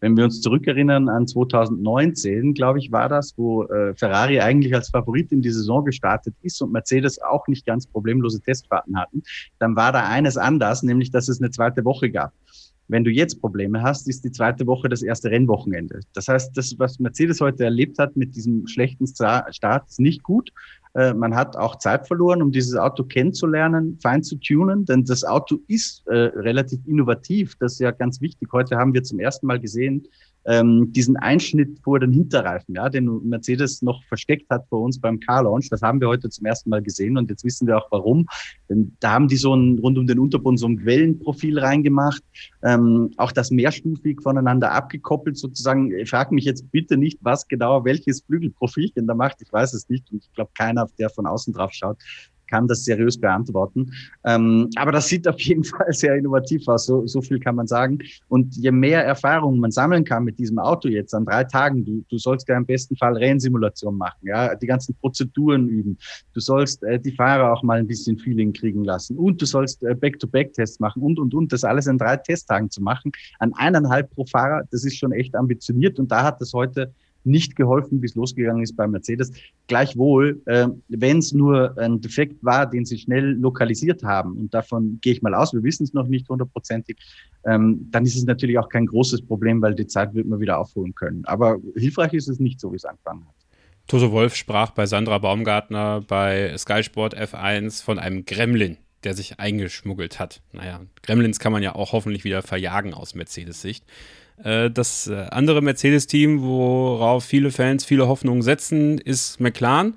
Wenn 0.00 0.16
wir 0.16 0.24
uns 0.24 0.42
zurückerinnern 0.42 1.08
an 1.08 1.26
2019, 1.26 2.54
glaube 2.54 2.78
ich, 2.78 2.92
war 2.92 3.08
das, 3.08 3.34
wo 3.36 3.64
äh, 3.64 3.94
Ferrari 3.94 4.40
eigentlich 4.40 4.74
als 4.74 4.90
Favorit 4.90 5.32
in 5.32 5.42
die 5.42 5.50
Saison 5.50 5.84
gestartet 5.84 6.34
ist 6.42 6.60
und 6.60 6.72
Mercedes 6.72 7.20
auch 7.22 7.48
nicht 7.48 7.64
ganz 7.64 7.86
problemlose 7.86 8.40
Testfahrten 8.40 8.98
hatten, 8.98 9.22
dann 9.58 9.74
war 9.74 9.92
da 9.92 10.06
eines 10.06 10.36
anders, 10.36 10.82
nämlich 10.82 11.10
dass 11.10 11.28
es 11.28 11.40
eine 11.40 11.50
zweite 11.50 11.84
Woche 11.84 12.10
gab. 12.10 12.32
Wenn 12.88 13.02
du 13.02 13.10
jetzt 13.10 13.40
Probleme 13.40 13.82
hast, 13.82 14.08
ist 14.08 14.24
die 14.24 14.30
zweite 14.30 14.66
Woche 14.66 14.88
das 14.88 15.02
erste 15.02 15.30
Rennwochenende. 15.30 16.00
Das 16.14 16.28
heißt, 16.28 16.56
das, 16.56 16.78
was 16.78 17.00
Mercedes 17.00 17.40
heute 17.40 17.64
erlebt 17.64 17.98
hat 17.98 18.16
mit 18.16 18.36
diesem 18.36 18.66
schlechten 18.68 19.06
Start, 19.08 19.88
ist 19.88 19.98
nicht 19.98 20.22
gut. 20.22 20.52
Äh, 20.96 21.12
man 21.12 21.34
hat 21.34 21.56
auch 21.56 21.76
Zeit 21.76 22.06
verloren, 22.06 22.42
um 22.42 22.52
dieses 22.52 22.74
Auto 22.76 23.04
kennenzulernen, 23.04 23.98
fein 24.00 24.22
zu 24.22 24.36
tunen, 24.36 24.84
denn 24.86 25.04
das 25.04 25.24
Auto 25.24 25.58
ist 25.66 26.06
äh, 26.06 26.14
relativ 26.14 26.80
innovativ. 26.86 27.56
Das 27.58 27.72
ist 27.72 27.80
ja 27.80 27.90
ganz 27.90 28.20
wichtig. 28.20 28.48
Heute 28.52 28.76
haben 28.76 28.94
wir 28.94 29.02
zum 29.02 29.18
ersten 29.18 29.46
Mal 29.46 29.58
gesehen, 29.66 30.06
ähm, 30.46 30.92
diesen 30.92 31.16
Einschnitt 31.16 31.80
vor 31.82 31.98
den 31.98 32.12
Hinterreifen, 32.12 32.76
ja, 32.76 32.88
den 32.88 33.28
Mercedes 33.28 33.82
noch 33.82 34.02
versteckt 34.04 34.48
hat 34.48 34.66
vor 34.68 34.82
uns 34.82 35.00
beim 35.00 35.18
Car 35.18 35.42
Launch. 35.42 35.68
Das 35.70 35.82
haben 35.82 36.00
wir 36.00 36.08
heute 36.08 36.28
zum 36.28 36.46
ersten 36.46 36.70
Mal 36.70 36.82
gesehen 36.82 37.18
und 37.18 37.28
jetzt 37.30 37.44
wissen 37.44 37.66
wir 37.66 37.76
auch 37.76 37.88
warum. 37.90 38.26
Denn 38.68 38.96
da 39.00 39.12
haben 39.12 39.28
die 39.28 39.36
so 39.36 39.54
ein 39.54 39.78
rund 39.80 39.98
um 39.98 40.06
den 40.06 40.18
Unterboden 40.18 40.56
so 40.56 40.68
ein 40.68 40.84
Wellenprofil 40.84 41.58
reingemacht, 41.58 42.22
ähm, 42.62 43.10
auch 43.16 43.32
das 43.32 43.50
mehrstufig 43.50 44.22
voneinander 44.22 44.70
abgekoppelt 44.70 45.36
sozusagen. 45.36 45.92
Ich 45.98 46.10
frage 46.10 46.34
mich 46.34 46.44
jetzt 46.44 46.70
bitte 46.70 46.96
nicht, 46.96 47.18
was 47.22 47.48
genau 47.48 47.84
welches 47.84 48.20
Flügelprofilchen 48.20 49.06
da 49.06 49.14
macht. 49.14 49.42
Ich 49.42 49.52
weiß 49.52 49.74
es 49.74 49.88
nicht 49.88 50.10
und 50.12 50.24
ich 50.24 50.32
glaube 50.32 50.52
keiner, 50.56 50.86
der 50.98 51.10
von 51.10 51.26
außen 51.26 51.52
drauf 51.54 51.72
schaut, 51.72 51.98
kann 52.46 52.68
das 52.68 52.84
seriös 52.84 53.18
beantworten. 53.18 53.92
Ähm, 54.24 54.70
aber 54.76 54.92
das 54.92 55.08
sieht 55.08 55.26
auf 55.28 55.40
jeden 55.40 55.64
Fall 55.64 55.92
sehr 55.92 56.16
innovativ 56.16 56.66
aus, 56.68 56.86
so, 56.86 57.06
so 57.06 57.20
viel 57.20 57.38
kann 57.38 57.56
man 57.56 57.66
sagen. 57.66 57.98
Und 58.28 58.56
je 58.56 58.70
mehr 58.70 59.04
Erfahrung 59.04 59.58
man 59.58 59.70
sammeln 59.70 60.04
kann 60.04 60.24
mit 60.24 60.38
diesem 60.38 60.58
Auto 60.58 60.88
jetzt 60.88 61.14
an 61.14 61.24
drei 61.24 61.44
Tagen, 61.44 61.84
du, 61.84 62.04
du 62.08 62.18
sollst 62.18 62.48
ja 62.48 62.56
im 62.56 62.66
besten 62.66 62.96
Fall 62.96 63.16
Rennsimulation 63.16 63.96
machen, 63.96 64.18
ja, 64.22 64.54
die 64.54 64.66
ganzen 64.66 64.94
Prozeduren 64.96 65.68
üben. 65.68 65.98
Du 66.32 66.40
sollst 66.40 66.82
äh, 66.82 66.98
die 66.98 67.12
Fahrer 67.12 67.52
auch 67.52 67.62
mal 67.62 67.78
ein 67.78 67.86
bisschen 67.86 68.18
Feeling 68.18 68.52
kriegen 68.52 68.84
lassen 68.84 69.16
und 69.16 69.40
du 69.40 69.46
sollst 69.46 69.82
äh, 69.82 69.94
Back-to-Back-Tests 69.94 70.80
machen 70.80 71.02
und, 71.02 71.18
und, 71.18 71.34
und. 71.34 71.52
Das 71.52 71.64
alles 71.64 71.86
in 71.86 71.98
drei 71.98 72.16
Testtagen 72.16 72.70
zu 72.70 72.82
machen, 72.82 73.12
an 73.38 73.52
eineinhalb 73.54 74.10
pro 74.10 74.24
Fahrer, 74.26 74.64
das 74.70 74.84
ist 74.84 74.96
schon 74.96 75.12
echt 75.12 75.34
ambitioniert 75.34 75.98
und 75.98 76.10
da 76.10 76.24
hat 76.24 76.40
das 76.40 76.52
heute 76.52 76.92
nicht 77.26 77.56
geholfen, 77.56 78.00
wie 78.00 78.06
es 78.06 78.14
losgegangen 78.14 78.62
ist 78.62 78.76
bei 78.76 78.86
Mercedes. 78.86 79.32
Gleichwohl, 79.66 80.40
äh, 80.46 80.68
wenn 80.88 81.18
es 81.18 81.32
nur 81.32 81.76
ein 81.78 82.00
Defekt 82.00 82.42
war, 82.44 82.68
den 82.68 82.84
sie 82.84 82.98
schnell 82.98 83.32
lokalisiert 83.32 84.02
haben, 84.02 84.36
und 84.36 84.54
davon 84.54 84.98
gehe 85.02 85.12
ich 85.12 85.22
mal 85.22 85.34
aus, 85.34 85.52
wir 85.52 85.62
wissen 85.62 85.84
es 85.84 85.92
noch 85.92 86.06
nicht 86.06 86.28
hundertprozentig, 86.28 86.96
ähm, 87.44 87.88
dann 87.90 88.04
ist 88.04 88.16
es 88.16 88.24
natürlich 88.24 88.58
auch 88.58 88.68
kein 88.68 88.86
großes 88.86 89.22
Problem, 89.22 89.60
weil 89.62 89.74
die 89.74 89.86
Zeit 89.86 90.14
wird 90.14 90.26
man 90.26 90.40
wieder 90.40 90.58
aufholen 90.58 90.94
können. 90.94 91.24
Aber 91.26 91.58
hilfreich 91.74 92.12
ist 92.14 92.28
es 92.28 92.40
nicht 92.40 92.60
so, 92.60 92.72
wie 92.72 92.76
es 92.76 92.84
angefangen 92.84 93.26
hat. 93.26 93.34
Toto 93.86 94.10
Wolf 94.10 94.34
sprach 94.34 94.70
bei 94.70 94.86
Sandra 94.86 95.18
Baumgartner 95.18 96.02
bei 96.06 96.56
Sky 96.58 96.82
Sport 96.82 97.16
F1 97.16 97.84
von 97.84 98.00
einem 98.00 98.24
Gremlin, 98.24 98.78
der 99.04 99.14
sich 99.14 99.38
eingeschmuggelt 99.38 100.18
hat. 100.18 100.42
Naja, 100.52 100.80
Gremlins 101.02 101.38
kann 101.38 101.52
man 101.52 101.62
ja 101.62 101.76
auch 101.76 101.92
hoffentlich 101.92 102.24
wieder 102.24 102.42
verjagen 102.42 102.94
aus 102.94 103.14
Mercedes-Sicht. 103.14 103.84
Äh, 104.42 104.70
das 104.70 105.06
äh, 105.06 105.26
andere 105.30 105.62
Mercedes-Team, 105.62 106.42
worauf 106.42 107.24
viele 107.24 107.50
Fans 107.50 107.84
viele 107.84 108.08
Hoffnungen 108.08 108.42
setzen, 108.42 108.98
ist 108.98 109.40
McLaren. 109.40 109.96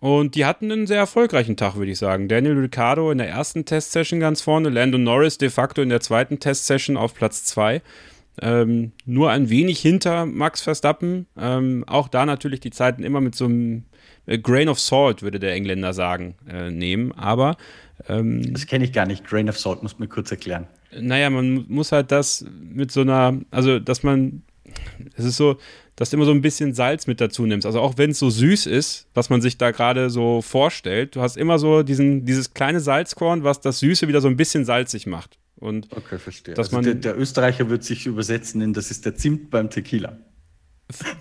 Und 0.00 0.34
die 0.34 0.46
hatten 0.46 0.72
einen 0.72 0.86
sehr 0.86 0.98
erfolgreichen 0.98 1.58
Tag, 1.58 1.76
würde 1.76 1.92
ich 1.92 1.98
sagen. 1.98 2.26
Daniel 2.26 2.58
Ricciardo 2.58 3.10
in 3.10 3.18
der 3.18 3.28
ersten 3.28 3.66
Testsession 3.66 4.18
ganz 4.18 4.40
vorne, 4.40 4.70
Lando 4.70 4.96
Norris 4.96 5.36
de 5.36 5.50
facto 5.50 5.82
in 5.82 5.90
der 5.90 6.00
zweiten 6.00 6.40
Testsession 6.40 6.96
auf 6.96 7.14
Platz 7.14 7.44
2. 7.44 7.82
Ähm, 8.40 8.92
nur 9.04 9.30
ein 9.30 9.50
wenig 9.50 9.80
hinter 9.80 10.24
Max 10.24 10.62
Verstappen. 10.62 11.26
Ähm, 11.38 11.84
auch 11.86 12.08
da 12.08 12.24
natürlich 12.24 12.60
die 12.60 12.70
Zeiten 12.70 13.02
immer 13.02 13.20
mit 13.20 13.34
so 13.34 13.44
einem 13.44 13.84
äh, 14.24 14.38
Grain 14.38 14.70
of 14.70 14.80
Salt, 14.80 15.22
würde 15.22 15.38
der 15.38 15.52
Engländer 15.52 15.92
sagen, 15.92 16.34
äh, 16.48 16.70
nehmen. 16.70 17.12
Aber. 17.12 17.56
Ähm, 18.08 18.52
das 18.52 18.66
kenne 18.66 18.84
ich 18.84 18.92
gar 18.92 19.06
nicht. 19.06 19.24
Grain 19.26 19.48
of 19.48 19.58
Salt, 19.58 19.82
muss 19.82 19.98
mir 19.98 20.08
kurz 20.08 20.30
erklären. 20.30 20.66
Naja, 20.98 21.30
man 21.30 21.66
muss 21.68 21.92
halt 21.92 22.10
das 22.10 22.44
mit 22.60 22.90
so 22.90 23.02
einer, 23.02 23.38
also 23.50 23.78
dass 23.78 24.02
man, 24.02 24.42
es 25.16 25.24
ist 25.24 25.36
so, 25.36 25.58
dass 25.96 26.10
du 26.10 26.16
immer 26.16 26.24
so 26.24 26.32
ein 26.32 26.40
bisschen 26.40 26.74
Salz 26.74 27.06
mit 27.06 27.20
dazu 27.20 27.46
nimmst. 27.46 27.66
Also 27.66 27.80
auch 27.80 27.98
wenn 27.98 28.10
es 28.10 28.18
so 28.18 28.30
süß 28.30 28.66
ist, 28.66 29.06
was 29.14 29.30
man 29.30 29.40
sich 29.42 29.58
da 29.58 29.70
gerade 29.70 30.10
so 30.10 30.40
vorstellt, 30.42 31.14
du 31.14 31.20
hast 31.20 31.36
immer 31.36 31.58
so 31.58 31.82
diesen, 31.82 32.24
dieses 32.24 32.54
kleine 32.54 32.80
Salzkorn, 32.80 33.44
was 33.44 33.60
das 33.60 33.80
Süße 33.80 34.08
wieder 34.08 34.20
so 34.20 34.28
ein 34.28 34.36
bisschen 34.36 34.64
salzig 34.64 35.06
macht. 35.06 35.38
Und 35.56 35.88
okay, 35.94 36.18
verstehe. 36.18 36.54
Dass 36.54 36.68
also 36.68 36.76
man, 36.76 36.84
der, 36.84 36.94
der 36.94 37.18
Österreicher 37.18 37.68
wird 37.68 37.84
sich 37.84 38.06
übersetzen 38.06 38.62
in, 38.62 38.72
das 38.72 38.90
ist 38.90 39.04
der 39.04 39.14
Zimt 39.14 39.50
beim 39.50 39.68
Tequila. 39.68 40.16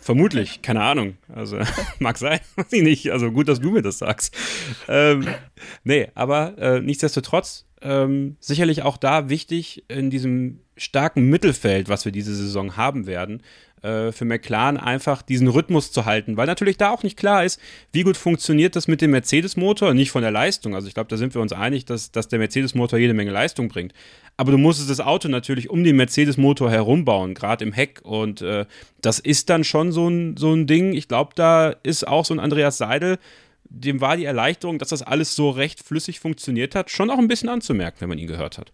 Vermutlich, 0.01 0.61
keine 0.61 0.81
Ahnung. 0.81 1.17
Also 1.33 1.59
mag 1.99 2.17
sein, 2.17 2.39
weiß 2.55 2.71
ich 2.71 2.83
nicht. 2.83 3.11
Also 3.11 3.31
gut, 3.31 3.47
dass 3.47 3.59
du 3.59 3.71
mir 3.71 3.81
das 3.81 3.99
sagst. 3.99 4.35
Ähm, 4.87 5.27
nee, 5.83 6.09
aber 6.15 6.57
äh, 6.57 6.79
nichtsdestotrotz, 6.81 7.65
ähm, 7.81 8.35
sicherlich 8.39 8.83
auch 8.83 8.97
da 8.97 9.29
wichtig 9.29 9.85
in 9.87 10.09
diesem 10.09 10.59
starken 10.77 11.29
Mittelfeld, 11.29 11.89
was 11.89 12.05
wir 12.05 12.11
diese 12.11 12.33
Saison 12.33 12.77
haben 12.77 13.05
werden, 13.05 13.41
äh, 13.81 14.11
für 14.11 14.25
McLaren 14.25 14.77
einfach 14.77 15.21
diesen 15.21 15.47
Rhythmus 15.47 15.91
zu 15.91 16.05
halten, 16.05 16.37
weil 16.37 16.47
natürlich 16.47 16.77
da 16.77 16.91
auch 16.91 17.03
nicht 17.03 17.17
klar 17.17 17.45
ist, 17.45 17.59
wie 17.91 18.03
gut 18.03 18.17
funktioniert 18.17 18.75
das 18.75 18.87
mit 18.87 19.01
dem 19.01 19.11
Mercedes-Motor, 19.11 19.93
nicht 19.93 20.11
von 20.11 20.21
der 20.21 20.31
Leistung. 20.31 20.75
Also 20.75 20.87
ich 20.87 20.93
glaube, 20.93 21.09
da 21.09 21.17
sind 21.17 21.33
wir 21.33 21.41
uns 21.41 21.53
einig, 21.53 21.85
dass, 21.85 22.11
dass 22.11 22.27
der 22.27 22.39
Mercedes-Motor 22.39 22.99
jede 22.99 23.13
Menge 23.13 23.31
Leistung 23.31 23.69
bringt. 23.69 23.93
Aber 24.37 24.51
du 24.51 24.57
musstest 24.57 24.89
das 24.89 25.01
Auto 25.01 25.27
natürlich 25.27 25.69
um 25.69 25.83
den 25.83 25.97
Mercedes-Motor 25.97 26.71
herumbauen, 26.71 27.33
gerade 27.33 27.63
im 27.65 27.73
Heck. 27.73 28.01
Und 28.03 28.41
äh, 28.41 28.65
das 29.01 29.19
ist 29.19 29.49
dann 29.49 29.63
schon 29.63 29.91
so 29.91 30.07
ein, 30.07 30.37
so 30.37 30.53
ein 30.53 30.67
Ding. 30.67 30.93
Ich 30.93 31.07
glaube, 31.07 31.31
da 31.35 31.75
ist 31.83 32.07
auch 32.07 32.25
so 32.25 32.33
ein 32.33 32.39
Andreas 32.39 32.77
Seidel, 32.77 33.17
dem 33.69 34.01
war 34.01 34.17
die 34.17 34.25
Erleichterung, 34.25 34.79
dass 34.79 34.89
das 34.89 35.01
alles 35.01 35.35
so 35.35 35.49
recht 35.49 35.81
flüssig 35.83 36.19
funktioniert 36.19 36.75
hat, 36.75 36.89
schon 36.89 37.09
auch 37.09 37.17
ein 37.17 37.27
bisschen 37.27 37.49
anzumerken, 37.49 38.01
wenn 38.01 38.09
man 38.09 38.17
ihn 38.17 38.27
gehört 38.27 38.57
hat. 38.57 38.73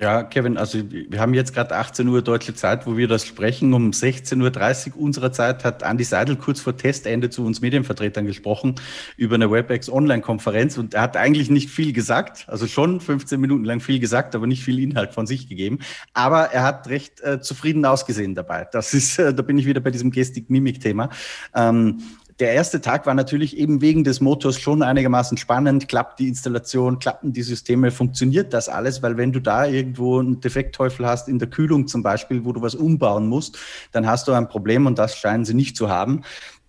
Ja, 0.00 0.24
Kevin, 0.24 0.56
also 0.56 0.80
wir 0.90 1.20
haben 1.20 1.34
jetzt 1.34 1.54
gerade 1.54 1.76
18 1.76 2.08
Uhr 2.08 2.20
deutsche 2.20 2.52
Zeit, 2.52 2.84
wo 2.84 2.96
wir 2.96 3.06
das 3.06 3.24
sprechen. 3.24 3.72
Um 3.74 3.92
16.30 3.92 4.96
Uhr 4.96 5.00
unserer 5.00 5.30
Zeit 5.30 5.62
hat 5.62 5.84
Andi 5.84 6.02
Seidel 6.02 6.34
kurz 6.34 6.60
vor 6.60 6.76
Testende 6.76 7.30
zu 7.30 7.46
uns 7.46 7.60
Medienvertretern 7.60 8.26
gesprochen 8.26 8.74
über 9.16 9.36
eine 9.36 9.52
WebEx 9.52 9.88
Online-Konferenz 9.88 10.78
und 10.78 10.94
er 10.94 11.02
hat 11.02 11.16
eigentlich 11.16 11.48
nicht 11.48 11.70
viel 11.70 11.92
gesagt, 11.92 12.44
also 12.48 12.66
schon 12.66 13.00
15 13.00 13.40
Minuten 13.40 13.64
lang 13.64 13.78
viel 13.78 14.00
gesagt, 14.00 14.34
aber 14.34 14.48
nicht 14.48 14.64
viel 14.64 14.80
Inhalt 14.80 15.14
von 15.14 15.28
sich 15.28 15.48
gegeben. 15.48 15.78
Aber 16.12 16.46
er 16.46 16.64
hat 16.64 16.88
recht 16.88 17.20
äh, 17.20 17.40
zufrieden 17.40 17.86
ausgesehen 17.86 18.34
dabei. 18.34 18.66
Das 18.72 18.94
ist, 18.94 19.20
äh, 19.20 19.32
da 19.32 19.42
bin 19.42 19.58
ich 19.58 19.66
wieder 19.66 19.80
bei 19.80 19.92
diesem 19.92 20.10
Gestik-Mimik-Thema. 20.10 21.10
Ähm, 21.54 22.02
der 22.40 22.52
erste 22.52 22.80
Tag 22.80 23.06
war 23.06 23.14
natürlich 23.14 23.56
eben 23.56 23.80
wegen 23.80 24.02
des 24.02 24.20
Motors 24.20 24.58
schon 24.58 24.82
einigermaßen 24.82 25.38
spannend. 25.38 25.88
Klappt 25.88 26.18
die 26.18 26.28
Installation, 26.28 26.98
klappen 26.98 27.32
die 27.32 27.42
Systeme, 27.42 27.92
funktioniert 27.92 28.52
das 28.52 28.68
alles? 28.68 29.02
Weil 29.02 29.16
wenn 29.16 29.32
du 29.32 29.40
da 29.40 29.66
irgendwo 29.66 30.18
einen 30.18 30.40
Defektteufel 30.40 31.06
hast, 31.06 31.28
in 31.28 31.38
der 31.38 31.48
Kühlung 31.48 31.86
zum 31.86 32.02
Beispiel, 32.02 32.44
wo 32.44 32.52
du 32.52 32.60
was 32.60 32.74
umbauen 32.74 33.28
musst, 33.28 33.58
dann 33.92 34.06
hast 34.06 34.26
du 34.26 34.32
ein 34.32 34.48
Problem 34.48 34.86
und 34.86 34.98
das 34.98 35.16
scheinen 35.16 35.44
sie 35.44 35.54
nicht 35.54 35.76
zu 35.76 35.88
haben 35.88 36.22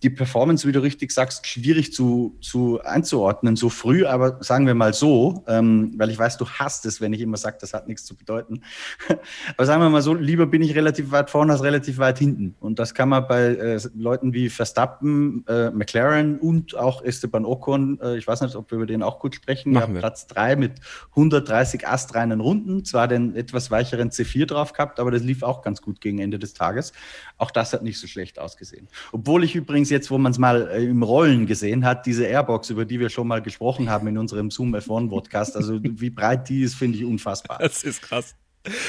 die 0.05 0.12
Performance, 0.12 0.67
wie 0.67 0.71
du 0.71 0.83
richtig 0.83 1.12
sagst, 1.12 1.47
schwierig 1.47 1.91
zu, 1.91 2.38
zu 2.39 2.79
einzuordnen, 2.83 3.55
so 3.55 3.69
früh, 3.69 4.05
aber 4.05 4.38
sagen 4.43 4.67
wir 4.67 4.75
mal 4.75 4.93
so, 4.93 5.43
ähm, 5.47 5.93
weil 5.97 6.12
ich 6.12 6.19
weiß, 6.19 6.38
du 6.38 6.47
hast 6.47 6.85
es, 6.85 7.01
wenn 7.01 7.12
ich 7.12 7.21
immer 7.21 7.38
sage, 7.38 7.57
das 7.59 7.74
hat 7.74 7.88
nichts 7.88 8.05
zu 8.05 8.15
bedeuten. 8.15 8.62
aber 9.57 9.65
sagen 9.65 9.81
wir 9.81 9.89
mal 9.89 10.03
so, 10.03 10.13
lieber 10.13 10.45
bin 10.45 10.62
ich 10.62 10.75
relativ 10.75 11.09
weit 11.09 11.31
vorne 11.31 11.53
als 11.53 11.63
relativ 11.63 11.97
weit 11.97 12.19
hinten. 12.19 12.53
Und 12.59 12.77
das 12.77 12.93
kann 12.93 13.09
man 13.09 13.27
bei 13.27 13.45
äh, 13.45 13.79
Leuten 13.95 14.31
wie 14.33 14.50
Verstappen, 14.50 15.43
äh, 15.47 15.71
McLaren 15.71 16.38
und 16.38 16.75
auch 16.75 17.03
Esteban 17.03 17.43
Ocon, 17.43 18.00
äh, 18.00 18.15
ich 18.15 18.27
weiß 18.27 18.41
nicht, 18.41 18.55
ob 18.55 18.69
wir 18.69 18.75
über 18.75 18.85
den 18.85 19.01
auch 19.01 19.17
kurz 19.17 19.35
sprechen, 19.35 19.74
Machen 19.74 19.95
wir. 19.95 20.01
Platz 20.01 20.27
drei 20.27 20.55
mit 20.55 20.74
130 21.12 21.88
astreinen 21.88 22.41
Runden, 22.41 22.85
zwar 22.85 23.07
den 23.07 23.35
etwas 23.35 23.71
weicheren 23.71 24.12
C4 24.12 24.45
drauf 24.45 24.74
gehabt, 24.74 25.00
aber 25.00 25.09
das 25.09 25.24
lief 25.24 25.41
auch 25.41 25.63
ganz 25.63 25.81
gut 25.81 26.00
gegen 26.00 26.19
Ende 26.19 26.38
des 26.38 26.53
Tages. 26.53 26.93
Auch 27.39 27.50
das 27.50 27.74
hat 27.74 27.81
nicht 27.81 28.00
so 28.00 28.05
schlecht 28.05 28.38
ausgesehen. 28.38 28.88
Obwohl 29.12 29.43
ich 29.43 29.55
übrigens 29.55 29.94
jetzt, 29.95 30.11
wo 30.11 30.17
man 30.17 30.31
es 30.31 30.37
mal 30.37 30.67
äh, 30.67 30.83
im 30.83 31.01
Rollen 31.03 31.45
gesehen 31.45 31.85
hat, 31.85 32.05
diese 32.05 32.25
Airbox, 32.25 32.69
über 32.69 32.85
die 32.85 32.99
wir 32.99 33.09
schon 33.09 33.27
mal 33.27 33.41
gesprochen 33.41 33.89
haben 33.89 34.07
in 34.07 34.17
unserem 34.17 34.51
Zoom 34.51 34.75
F1 34.75 35.09
Podcast, 35.09 35.55
also 35.55 35.79
wie 35.81 36.09
breit 36.09 36.49
die 36.49 36.61
ist, 36.61 36.75
finde 36.75 36.97
ich 36.97 37.05
unfassbar. 37.05 37.57
Das 37.59 37.83
ist 37.83 38.01
krass. 38.01 38.35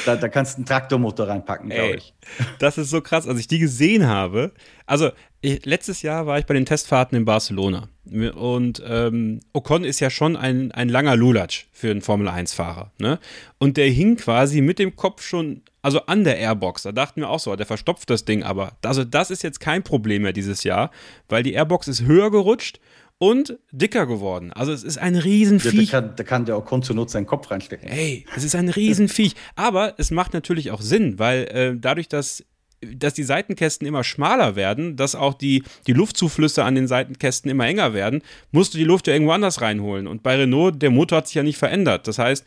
Da, 0.04 0.16
da 0.16 0.28
kannst 0.28 0.54
du 0.54 0.56
einen 0.58 0.66
Traktormotor 0.66 1.28
reinpacken, 1.28 1.70
glaube 1.70 1.96
ich. 1.96 2.14
Das 2.58 2.78
ist 2.78 2.90
so 2.90 3.00
krass, 3.00 3.28
als 3.28 3.38
ich 3.38 3.48
die 3.48 3.58
gesehen 3.58 4.06
habe. 4.06 4.52
Also, 4.86 5.10
ich, 5.40 5.64
letztes 5.64 6.02
Jahr 6.02 6.26
war 6.26 6.38
ich 6.38 6.46
bei 6.46 6.54
den 6.54 6.66
Testfahrten 6.66 7.16
in 7.16 7.24
Barcelona. 7.24 7.88
Und 8.34 8.82
ähm, 8.86 9.40
Ocon 9.52 9.84
ist 9.84 10.00
ja 10.00 10.10
schon 10.10 10.36
ein, 10.36 10.72
ein 10.72 10.88
langer 10.88 11.16
Lulatsch 11.16 11.66
für 11.72 11.90
einen 11.90 12.02
Formel-1-Fahrer. 12.02 12.92
Ne? 12.98 13.18
Und 13.58 13.76
der 13.76 13.88
hing 13.88 14.16
quasi 14.16 14.60
mit 14.60 14.78
dem 14.78 14.96
Kopf 14.96 15.22
schon, 15.22 15.62
also 15.82 16.00
an 16.06 16.24
der 16.24 16.38
Airbox. 16.38 16.82
Da 16.82 16.92
dachten 16.92 17.20
wir 17.20 17.30
auch 17.30 17.40
so, 17.40 17.54
der 17.56 17.66
verstopft 17.66 18.10
das 18.10 18.24
Ding 18.24 18.42
aber. 18.42 18.72
Also, 18.82 19.04
das 19.04 19.30
ist 19.30 19.42
jetzt 19.42 19.60
kein 19.60 19.82
Problem 19.82 20.22
mehr 20.22 20.32
dieses 20.32 20.64
Jahr, 20.64 20.90
weil 21.28 21.42
die 21.42 21.52
Airbox 21.52 21.88
ist 21.88 22.02
höher 22.02 22.30
gerutscht 22.30 22.80
und 23.18 23.58
dicker 23.72 24.06
geworden. 24.06 24.52
Also 24.52 24.72
es 24.72 24.82
ist 24.82 24.98
ein 24.98 25.16
Riesenviech. 25.16 25.90
Ja, 25.90 26.00
da, 26.00 26.06
kann, 26.06 26.16
da 26.16 26.24
kann 26.24 26.44
der 26.44 26.58
Ocon 26.58 26.82
zur 26.82 26.96
Not 26.96 27.10
seinen 27.10 27.26
Kopf 27.26 27.50
reinstecken. 27.50 27.88
Ey, 27.88 28.26
es 28.36 28.44
ist 28.44 28.54
ein 28.54 28.68
Riesenviech. 28.68 29.34
Aber 29.54 29.94
es 29.98 30.10
macht 30.10 30.34
natürlich 30.34 30.70
auch 30.70 30.82
Sinn, 30.82 31.18
weil 31.18 31.44
äh, 31.44 31.76
dadurch, 31.78 32.08
dass 32.08 32.44
dass 32.80 33.14
die 33.14 33.22
Seitenkästen 33.22 33.86
immer 33.86 34.04
schmaler 34.04 34.54
werden, 34.54 34.96
dass 34.96 35.14
auch 35.14 35.34
die, 35.34 35.62
die 35.86 35.94
Luftzuflüsse 35.94 36.62
an 36.62 36.74
den 36.74 36.86
Seitenkästen 36.86 37.50
immer 37.50 37.66
enger 37.66 37.94
werden, 37.94 38.22
musst 38.52 38.74
du 38.74 38.78
die 38.78 38.84
Luft 38.84 39.06
ja 39.06 39.14
irgendwo 39.14 39.32
anders 39.32 39.62
reinholen. 39.62 40.06
Und 40.06 40.22
bei 40.22 40.36
Renault, 40.36 40.80
der 40.82 40.90
Motor 40.90 41.18
hat 41.18 41.26
sich 41.26 41.36
ja 41.36 41.42
nicht 41.42 41.56
verändert. 41.56 42.06
Das 42.06 42.18
heißt, 42.18 42.46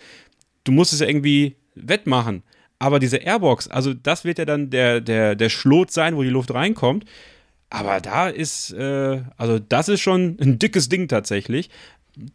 du 0.63 0.71
musst 0.71 0.93
es 0.93 0.99
ja 0.99 1.07
irgendwie 1.07 1.55
wettmachen. 1.75 2.43
Aber 2.77 2.99
diese 2.99 3.17
Airbox, 3.17 3.67
also 3.67 3.93
das 3.93 4.23
wird 4.23 4.37
ja 4.37 4.45
dann 4.45 4.69
der, 4.69 5.01
der, 5.01 5.35
der 5.35 5.49
Schlot 5.49 5.91
sein, 5.91 6.15
wo 6.15 6.23
die 6.23 6.29
Luft 6.29 6.53
reinkommt. 6.53 7.05
Aber 7.69 8.01
da 8.01 8.29
ist, 8.29 8.71
äh, 8.73 9.21
also 9.37 9.59
das 9.59 9.89
ist 9.89 10.01
schon 10.01 10.37
ein 10.41 10.59
dickes 10.59 10.89
Ding 10.89 11.07
tatsächlich. 11.07 11.69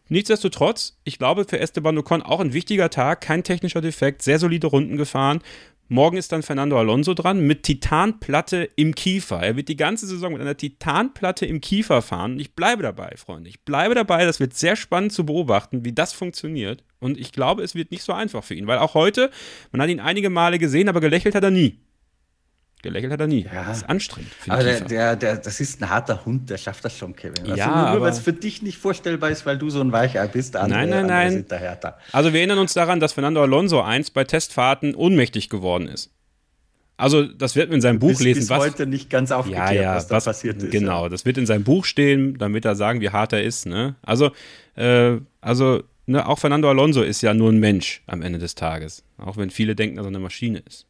Nichtsdestotrotz, 0.08 0.96
ich 1.04 1.18
glaube 1.18 1.44
für 1.44 1.58
Esteban 1.58 1.98
Ocon 1.98 2.22
auch 2.22 2.40
ein 2.40 2.52
wichtiger 2.52 2.88
Tag, 2.90 3.20
kein 3.20 3.42
technischer 3.42 3.80
Defekt, 3.80 4.22
sehr 4.22 4.38
solide 4.38 4.68
Runden 4.68 4.96
gefahren. 4.96 5.40
Morgen 5.88 6.16
ist 6.16 6.32
dann 6.32 6.42
Fernando 6.42 6.78
Alonso 6.78 7.12
dran 7.12 7.46
mit 7.46 7.64
Titanplatte 7.64 8.70
im 8.76 8.94
Kiefer. 8.94 9.40
Er 9.42 9.56
wird 9.56 9.68
die 9.68 9.76
ganze 9.76 10.06
Saison 10.06 10.32
mit 10.32 10.40
einer 10.40 10.56
Titanplatte 10.56 11.44
im 11.44 11.60
Kiefer 11.60 12.00
fahren. 12.00 12.32
Und 12.32 12.40
ich 12.40 12.54
bleibe 12.54 12.82
dabei, 12.82 13.12
Freunde. 13.16 13.50
Ich 13.50 13.60
bleibe 13.64 13.94
dabei. 13.94 14.24
Das 14.24 14.40
wird 14.40 14.54
sehr 14.54 14.76
spannend 14.76 15.12
zu 15.12 15.26
beobachten, 15.26 15.84
wie 15.84 15.92
das 15.92 16.14
funktioniert. 16.14 16.82
Und 17.00 17.18
ich 17.18 17.32
glaube, 17.32 17.62
es 17.62 17.74
wird 17.74 17.90
nicht 17.90 18.02
so 18.02 18.14
einfach 18.14 18.42
für 18.42 18.54
ihn, 18.54 18.66
weil 18.66 18.78
auch 18.78 18.94
heute, 18.94 19.30
man 19.72 19.82
hat 19.82 19.90
ihn 19.90 20.00
einige 20.00 20.30
Male 20.30 20.58
gesehen, 20.58 20.88
aber 20.88 21.02
gelächelt 21.02 21.34
hat 21.34 21.44
er 21.44 21.50
nie. 21.50 21.78
Gelächelt 22.84 23.12
hat 23.12 23.20
er 23.20 23.26
nie. 23.26 23.44
Ja. 23.52 23.64
Das 23.64 23.78
ist 23.78 23.88
anstrengend. 23.88 24.30
Aber 24.48 24.62
der, 24.62 24.80
der, 24.82 25.16
der, 25.16 25.36
das 25.38 25.58
ist 25.58 25.80
ein 25.82 25.90
harter 25.90 26.24
Hund, 26.24 26.48
der 26.50 26.58
schafft 26.58 26.84
das 26.84 26.96
schon, 26.96 27.16
Kevin. 27.16 27.42
Also 27.44 27.56
Ja, 27.56 27.66
nur, 27.66 27.76
aber- 27.76 28.00
weil 28.02 28.12
es 28.12 28.20
für 28.20 28.32
dich 28.32 28.62
nicht 28.62 28.78
vorstellbar 28.78 29.30
ist, 29.30 29.44
weil 29.46 29.58
du 29.58 29.70
so 29.70 29.80
ein 29.80 29.90
Weichei 29.90 30.26
bist. 30.28 30.54
Andere, 30.54 30.80
Nein, 30.80 30.90
nein, 30.90 31.06
nein. 31.06 31.32
Sind 31.32 31.50
da 31.50 31.56
härter. 31.56 31.98
Also 32.12 32.32
wir 32.32 32.38
erinnern 32.40 32.58
uns 32.58 32.74
daran, 32.74 33.00
dass 33.00 33.12
Fernando 33.14 33.42
Alonso 33.42 33.80
einst 33.82 34.14
bei 34.14 34.22
Testfahrten 34.24 34.94
ohnmächtig 34.94 35.48
geworden 35.48 35.88
ist. 35.88 36.10
Also 36.96 37.24
das 37.24 37.56
wird 37.56 37.70
man 37.70 37.76
in 37.76 37.80
seinem 37.80 37.98
Buch 37.98 38.10
bis, 38.10 38.20
lesen, 38.20 38.40
bis 38.40 38.50
was 38.50 38.60
heute 38.60 38.86
nicht 38.86 39.10
ganz 39.10 39.30
ja, 39.30 39.36
aufgeklärt, 39.38 39.72
ja, 39.74 39.96
was 39.96 40.06
da 40.06 40.20
passiert 40.20 40.62
ist. 40.62 40.70
Genau, 40.70 41.08
das 41.08 41.24
wird 41.24 41.38
in 41.38 41.46
seinem 41.46 41.64
Buch 41.64 41.84
stehen, 41.86 42.38
damit 42.38 42.64
er 42.64 42.76
sagen, 42.76 43.00
wie 43.00 43.10
hart 43.10 43.32
er 43.32 43.42
ist. 43.42 43.66
Ne? 43.66 43.96
Also, 44.02 44.30
äh, 44.76 45.16
also 45.40 45.82
ne, 46.06 46.24
auch 46.28 46.38
Fernando 46.38 46.68
Alonso 46.68 47.02
ist 47.02 47.20
ja 47.22 47.34
nur 47.34 47.50
ein 47.50 47.58
Mensch 47.58 48.02
am 48.06 48.22
Ende 48.22 48.38
des 48.38 48.54
Tages, 48.54 49.02
auch 49.18 49.36
wenn 49.36 49.50
viele 49.50 49.74
denken, 49.74 49.96
dass 49.96 50.06
er 50.06 50.10
eine 50.10 50.20
Maschine 50.20 50.62
ist. 50.68 50.86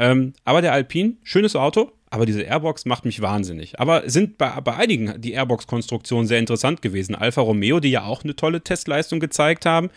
Ähm, 0.00 0.32
aber 0.46 0.62
der 0.62 0.72
Alpine, 0.72 1.16
schönes 1.22 1.54
Auto, 1.54 1.92
aber 2.08 2.24
diese 2.24 2.40
Airbox 2.40 2.86
macht 2.86 3.04
mich 3.04 3.20
wahnsinnig. 3.20 3.78
Aber 3.78 4.08
sind 4.08 4.38
bei, 4.38 4.48
bei 4.62 4.74
einigen 4.74 5.20
die 5.20 5.32
Airbox-Konstruktionen 5.32 6.26
sehr 6.26 6.38
interessant 6.38 6.80
gewesen. 6.80 7.14
Alfa 7.14 7.42
Romeo, 7.42 7.80
die 7.80 7.90
ja 7.90 8.04
auch 8.04 8.24
eine 8.24 8.34
tolle 8.34 8.64
Testleistung 8.64 9.20
gezeigt 9.20 9.66
haben, 9.66 9.90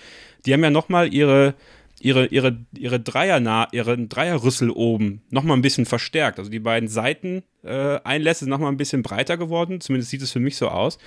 die 0.46 0.54
haben 0.54 0.62
ja 0.62 0.70
nochmal 0.70 1.14
ihre, 1.14 1.56
ihre, 2.02 2.26
ihre, 2.26 2.58
ihre 2.78 3.00
Dreier, 3.00 3.70
ihren 3.72 4.10
Dreierrüssel 4.10 4.72
oben 4.72 5.22
nochmal 5.30 5.56
ein 5.56 5.62
bisschen 5.62 5.86
verstärkt. 5.86 6.38
Also 6.38 6.52
die 6.52 6.60
beiden 6.60 6.90
Seiteneinlässe 6.90 7.46
äh, 7.64 8.00
Einlässe 8.04 8.40
sind 8.42 8.50
nochmal 8.50 8.74
ein 8.74 8.78
bisschen 8.78 9.04
breiter 9.04 9.38
geworden. 9.38 9.80
Zumindest 9.80 10.12
sieht 10.12 10.22
es 10.22 10.34
für 10.34 10.42
mich 10.42 10.58
so 10.58 10.68
aus. 10.68 10.98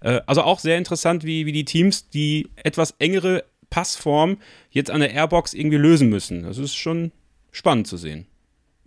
Äh, 0.00 0.22
also 0.24 0.40
auch 0.42 0.60
sehr 0.60 0.78
interessant, 0.78 1.24
wie, 1.24 1.44
wie 1.44 1.52
die 1.52 1.66
Teams 1.66 2.08
die 2.08 2.48
etwas 2.56 2.94
engere 3.00 3.44
Passform 3.68 4.38
jetzt 4.70 4.90
an 4.90 5.00
der 5.00 5.12
Airbox 5.12 5.52
irgendwie 5.52 5.76
lösen 5.76 6.08
müssen. 6.08 6.44
Das 6.44 6.56
ist 6.56 6.74
schon 6.74 7.12
spannend 7.52 7.86
zu 7.86 7.98
sehen. 7.98 8.26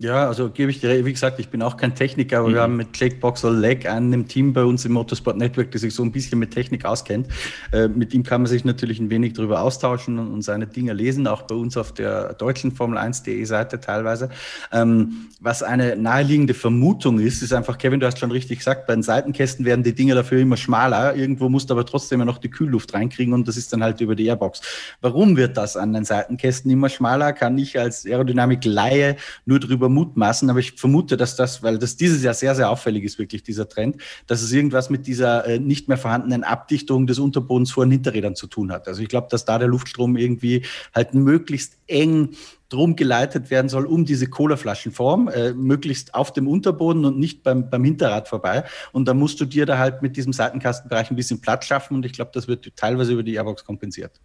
Ja, 0.02 0.30
also 0.30 0.50
gebe 0.50 0.72
ich 0.72 0.80
dir, 0.80 1.04
wie 1.06 1.12
gesagt, 1.12 1.42
ich 1.42 1.50
bin 1.50 1.62
auch 1.62 1.76
kein 1.76 1.94
Techniker, 1.94 2.40
aber 2.40 2.48
Mhm. 2.48 2.54
wir 2.54 2.62
haben 2.62 2.78
mit 2.78 2.98
Jake 2.98 3.18
Boxall-Leg 3.18 3.86
einen 3.86 4.14
im 4.14 4.28
Team 4.30 4.54
bei 4.54 4.64
uns 4.64 4.86
im 4.86 4.94
Motorsport 4.94 5.36
Network, 5.36 5.72
der 5.72 5.82
sich 5.82 5.94
so 5.94 6.04
ein 6.04 6.14
bisschen 6.14 6.40
mit 6.40 6.52
Technik 6.52 6.86
auskennt. 6.86 7.28
Äh, 7.74 7.90
mit 7.90 8.14
ihm 8.14 8.24
kann 8.24 8.42
man 8.44 8.50
sich 8.50 8.64
natürlich 8.64 9.02
ein 9.02 9.10
wenig 9.10 9.34
darüber 9.34 9.62
austauschen 9.62 10.18
und, 10.18 10.32
und 10.32 10.42
seine 10.42 10.68
Dinge 10.68 10.94
lesen, 10.94 11.28
auch 11.28 11.42
bei 11.42 11.56
uns 11.56 11.76
auf 11.76 11.92
der 11.94 12.32
deutschen 12.36 12.72
Formel1.de 12.72 13.44
Seite 13.44 13.82
teilweise. 13.82 14.30
Ähm, 14.72 15.28
was 15.42 15.64
eine 15.64 15.98
naheliegende 15.98 16.54
Vermutung 16.54 17.20
ist, 17.20 17.42
ist 17.44 17.52
einfach, 17.52 17.78
Kevin, 17.78 18.00
du 18.00 18.06
hast 18.06 18.20
schon 18.20 18.32
richtig 18.32 18.60
gesagt, 18.60 18.88
bei 18.88 18.94
den 18.94 19.04
Seitenkästen 19.04 19.66
werden 19.66 19.84
die 19.84 19.94
Dinge 19.94 20.16
dafür 20.16 20.40
immer 20.40 20.56
schmaler. 20.56 21.14
Irgendwo 21.18 21.50
musst 21.50 21.70
du 21.70 21.74
aber 21.74 21.86
trotzdem 21.86 22.20
ja 22.20 22.26
noch 22.26 22.38
die 22.38 22.50
Kühlluft 22.50 22.94
reinkriegen 22.94 23.34
und 23.34 23.50
das 23.50 23.58
ist 23.58 23.74
dann 23.74 23.84
halt 23.84 24.00
über 24.00 24.16
die 24.16 24.28
Airbox. 24.28 24.62
Warum 25.02 25.36
wird 25.36 25.58
das 25.58 25.76
an 25.76 25.92
den 25.92 26.06
Seitenkästen 26.06 26.72
immer 26.72 26.88
schmaler? 26.88 27.34
Kann 27.34 27.58
ich 27.58 27.78
als 27.78 28.06
Aerodynamik-Laie 28.06 29.18
nur 29.46 29.60
drüber 29.60 29.89
nur 29.90 30.06
mutmaßen, 30.06 30.50
aber 30.50 30.60
ich 30.60 30.74
vermute, 30.74 31.18
dass 31.18 31.36
das, 31.36 31.64
weil 31.64 31.78
das 31.78 31.98
dieses 31.98 32.24
Jahr 32.24 32.34
sehr, 32.34 32.56
sehr 32.56 32.70
auffällig 32.70 33.04
ist, 33.04 33.20
wirklich 33.20 33.44
dieser 33.44 33.68
Trend, 33.68 33.98
dass 34.28 34.42
es 34.42 34.52
irgendwas 34.52 34.90
mit 34.90 35.08
dieser 35.08 35.46
äh, 35.46 35.60
nicht 35.60 35.88
mehr 35.88 35.98
vorhandenen 35.98 36.44
Abdichtung 36.44 37.08
des 37.08 37.20
Unterbodens 37.20 37.72
vor 37.72 37.86
den 37.86 37.92
Hinterrädern 37.92 38.36
zu 38.36 38.48
tun 38.48 38.72
hat. 38.72 38.88
Also 38.88 39.02
ich 39.02 39.10
glaube, 39.10 39.28
dass 39.30 39.46
da 39.46 39.58
der 39.58 39.68
Luftstrom 39.68 40.16
irgendwie 40.16 40.66
halt 40.94 41.14
möglichst 41.14 41.78
eng 41.88 42.30
drum 42.70 42.96
geleitet 42.96 43.50
werden 43.50 43.68
soll, 43.68 43.86
um 43.88 44.06
diese 44.06 44.28
Colaflaschenform, 44.28 45.28
äh, 45.30 45.54
möglichst 45.54 46.14
auf 46.14 46.32
dem 46.32 46.48
Unterboden 46.48 47.04
und 47.04 47.18
nicht 47.18 47.42
beim, 47.42 47.70
beim 47.70 47.84
Hinterrad 47.84 48.28
vorbei. 48.28 48.64
Und 48.92 49.08
da 49.08 49.16
musst 49.16 49.42
du 49.42 49.46
dir 49.46 49.66
da 49.66 49.80
halt 49.80 50.04
mit 50.04 50.16
diesem 50.16 50.34
Seitenkastenbereich 50.34 51.10
ein 51.10 51.16
bisschen 51.16 51.42
Platz 51.42 51.66
schaffen 51.66 51.96
und 51.96 52.06
ich 52.06 52.14
glaube, 52.14 52.30
das 52.34 52.48
wird 52.48 52.76
teilweise 52.76 53.14
über 53.14 53.24
die 53.24 53.34
Airbox 53.34 53.66
kompensiert. 53.66 54.22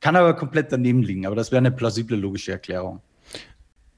Kann 0.00 0.16
aber 0.16 0.34
komplett 0.34 0.72
daneben 0.72 1.02
liegen, 1.02 1.26
aber 1.26 1.36
das 1.36 1.52
wäre 1.52 1.58
eine 1.58 1.70
plausible 1.70 2.16
logische 2.16 2.52
Erklärung. 2.52 3.02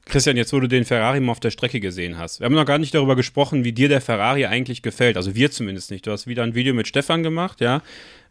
Christian, 0.06 0.36
jetzt 0.36 0.52
wo 0.52 0.60
du 0.60 0.68
den 0.68 0.84
Ferrari 0.84 1.20
mal 1.20 1.32
auf 1.32 1.40
der 1.40 1.50
Strecke 1.50 1.80
gesehen 1.80 2.18
hast. 2.18 2.40
Wir 2.40 2.44
haben 2.44 2.54
noch 2.54 2.66
gar 2.66 2.78
nicht 2.78 2.94
darüber 2.94 3.16
gesprochen, 3.16 3.64
wie 3.64 3.72
dir 3.72 3.88
der 3.88 4.00
Ferrari 4.00 4.46
eigentlich 4.46 4.82
gefällt. 4.82 5.16
Also 5.16 5.34
wir 5.34 5.50
zumindest 5.50 5.90
nicht. 5.90 6.06
Du 6.06 6.10
hast 6.10 6.26
wieder 6.26 6.42
ein 6.42 6.54
Video 6.54 6.74
mit 6.74 6.88
Stefan 6.88 7.22
gemacht, 7.22 7.60
ja. 7.60 7.82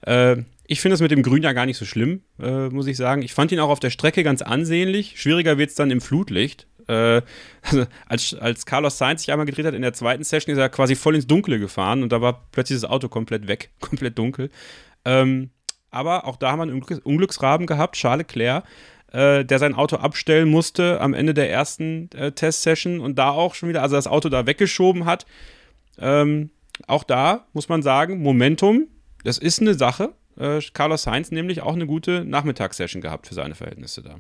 Äh, 0.01 0.43
ich 0.67 0.81
finde 0.81 0.95
es 0.95 1.01
mit 1.01 1.11
dem 1.11 1.23
Grün 1.23 1.43
ja 1.43 1.53
gar 1.53 1.65
nicht 1.65 1.77
so 1.77 1.85
schlimm, 1.85 2.21
äh, 2.39 2.69
muss 2.69 2.87
ich 2.87 2.95
sagen. 2.95 3.21
Ich 3.21 3.33
fand 3.33 3.51
ihn 3.51 3.59
auch 3.59 3.69
auf 3.69 3.79
der 3.79 3.89
Strecke 3.89 4.23
ganz 4.23 4.41
ansehnlich. 4.41 5.19
Schwieriger 5.19 5.57
wird 5.57 5.71
es 5.71 5.75
dann 5.75 5.91
im 5.91 5.99
Flutlicht. 5.99 6.67
Äh, 6.87 7.21
also 7.61 7.85
als, 8.07 8.33
als 8.35 8.65
Carlos 8.65 8.97
Sainz 8.97 9.21
sich 9.21 9.31
einmal 9.31 9.45
gedreht 9.45 9.65
hat 9.65 9.73
in 9.73 9.81
der 9.81 9.93
zweiten 9.93 10.23
Session, 10.23 10.53
ist 10.53 10.59
er 10.59 10.69
quasi 10.69 10.95
voll 10.95 11.15
ins 11.15 11.27
Dunkle 11.27 11.59
gefahren 11.59 12.03
und 12.03 12.11
da 12.11 12.21
war 12.21 12.47
plötzlich 12.51 12.79
das 12.79 12.89
Auto 12.89 13.09
komplett 13.09 13.47
weg, 13.47 13.71
komplett 13.79 14.17
dunkel. 14.17 14.49
Ähm, 15.05 15.49
aber 15.91 16.25
auch 16.25 16.37
da 16.37 16.51
haben 16.51 16.59
wir 16.59 16.63
einen 16.63 17.01
Unglücksraben 17.03 17.67
gehabt, 17.67 17.95
Charles 17.95 18.25
Leclerc, 18.27 18.63
äh, 19.13 19.45
der 19.45 19.59
sein 19.59 19.75
Auto 19.75 19.97
abstellen 19.97 20.49
musste 20.49 20.99
am 20.99 21.13
Ende 21.13 21.33
der 21.33 21.49
ersten 21.49 22.09
äh, 22.15 22.31
Testsession 22.31 22.99
und 22.99 23.17
da 23.17 23.29
auch 23.29 23.55
schon 23.55 23.69
wieder, 23.69 23.81
also 23.81 23.95
das 23.95 24.07
Auto 24.07 24.27
da 24.29 24.45
weggeschoben 24.45 25.05
hat. 25.05 25.25
Ähm, 25.99 26.49
auch 26.87 27.03
da 27.03 27.45
muss 27.53 27.69
man 27.69 27.83
sagen, 27.83 28.21
Momentum, 28.21 28.87
das 29.23 29.37
ist 29.37 29.61
eine 29.61 29.75
Sache. 29.75 30.13
Äh, 30.37 30.59
Carlos 30.73 31.03
Sainz 31.03 31.31
nämlich 31.31 31.61
auch 31.61 31.73
eine 31.73 31.85
gute 31.85 32.25
Nachmittagssession 32.25 33.01
gehabt 33.01 33.27
für 33.27 33.35
seine 33.35 33.55
Verhältnisse 33.55 34.01
da. 34.01 34.17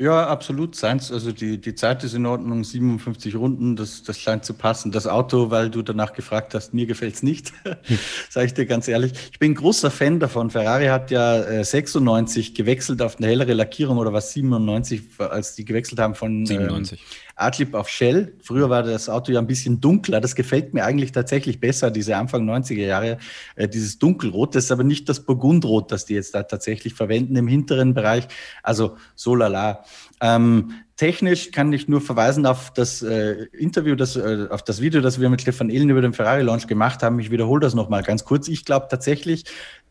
Ja, 0.00 0.26
absolut. 0.26 0.74
Seins, 0.74 1.12
also 1.12 1.30
die, 1.30 1.60
die 1.60 1.74
Zeit 1.76 2.02
ist 2.02 2.14
in 2.14 2.26
Ordnung, 2.26 2.64
57 2.64 3.36
Runden, 3.36 3.76
das, 3.76 4.02
das 4.02 4.18
scheint 4.18 4.44
zu 4.44 4.54
passen. 4.54 4.90
Das 4.90 5.06
Auto, 5.06 5.52
weil 5.52 5.70
du 5.70 5.82
danach 5.82 6.12
gefragt 6.14 6.54
hast, 6.54 6.74
mir 6.74 6.86
gefällt's 6.86 7.22
nicht, 7.22 7.52
hm. 7.62 7.98
sage 8.28 8.46
ich 8.46 8.54
dir 8.54 8.66
ganz 8.66 8.88
ehrlich. 8.88 9.12
Ich 9.30 9.38
bin 9.38 9.54
großer 9.54 9.92
Fan 9.92 10.18
davon. 10.18 10.50
Ferrari 10.50 10.86
hat 10.86 11.12
ja 11.12 11.40
äh, 11.42 11.64
96 11.64 12.54
gewechselt 12.54 13.02
auf 13.02 13.18
eine 13.18 13.28
hellere 13.28 13.52
Lackierung 13.52 13.98
oder 13.98 14.12
was 14.12 14.32
97, 14.32 15.02
als 15.18 15.54
die 15.54 15.64
gewechselt 15.64 16.00
haben 16.00 16.16
von 16.16 16.44
97. 16.44 17.00
Ähm, 17.00 17.06
Adlib 17.36 17.74
auf 17.74 17.88
Shell. 17.88 18.34
Früher 18.42 18.70
war 18.70 18.82
das 18.82 19.08
Auto 19.08 19.32
ja 19.32 19.40
ein 19.40 19.46
bisschen 19.46 19.80
dunkler. 19.80 20.20
Das 20.20 20.34
gefällt 20.34 20.74
mir 20.74 20.84
eigentlich 20.84 21.12
tatsächlich 21.12 21.60
besser, 21.60 21.90
diese 21.90 22.16
Anfang 22.16 22.48
90er 22.48 22.84
Jahre, 22.84 23.18
äh, 23.56 23.68
dieses 23.68 23.98
Dunkelrot. 23.98 24.54
Das 24.54 24.64
ist 24.64 24.72
aber 24.72 24.84
nicht 24.84 25.08
das 25.08 25.20
Burgundrot, 25.20 25.90
das 25.90 26.04
die 26.04 26.14
jetzt 26.14 26.34
da 26.34 26.44
tatsächlich 26.44 26.94
verwenden 26.94 27.36
im 27.36 27.48
hinteren 27.48 27.94
Bereich. 27.94 28.28
Also 28.62 28.96
so 29.14 29.34
lala. 29.34 29.83
Ähm, 30.20 30.72
technisch 30.96 31.50
kann 31.50 31.72
ich 31.72 31.88
nur 31.88 32.00
verweisen 32.00 32.46
auf 32.46 32.72
das 32.72 33.02
äh, 33.02 33.46
Interview, 33.52 33.96
das, 33.96 34.16
äh, 34.16 34.46
auf 34.50 34.62
das 34.62 34.80
Video, 34.80 35.00
das 35.00 35.20
wir 35.20 35.28
mit 35.28 35.40
Stefan 35.40 35.70
Ehlen 35.70 35.90
über 35.90 36.00
den 36.00 36.12
Ferrari-Launch 36.12 36.66
gemacht 36.66 37.02
haben. 37.02 37.18
Ich 37.18 37.30
wiederhole 37.30 37.60
das 37.60 37.74
nochmal 37.74 38.02
ganz 38.02 38.24
kurz. 38.24 38.48
Ich 38.48 38.64
glaube 38.64 38.86
tatsächlich, 38.88 39.44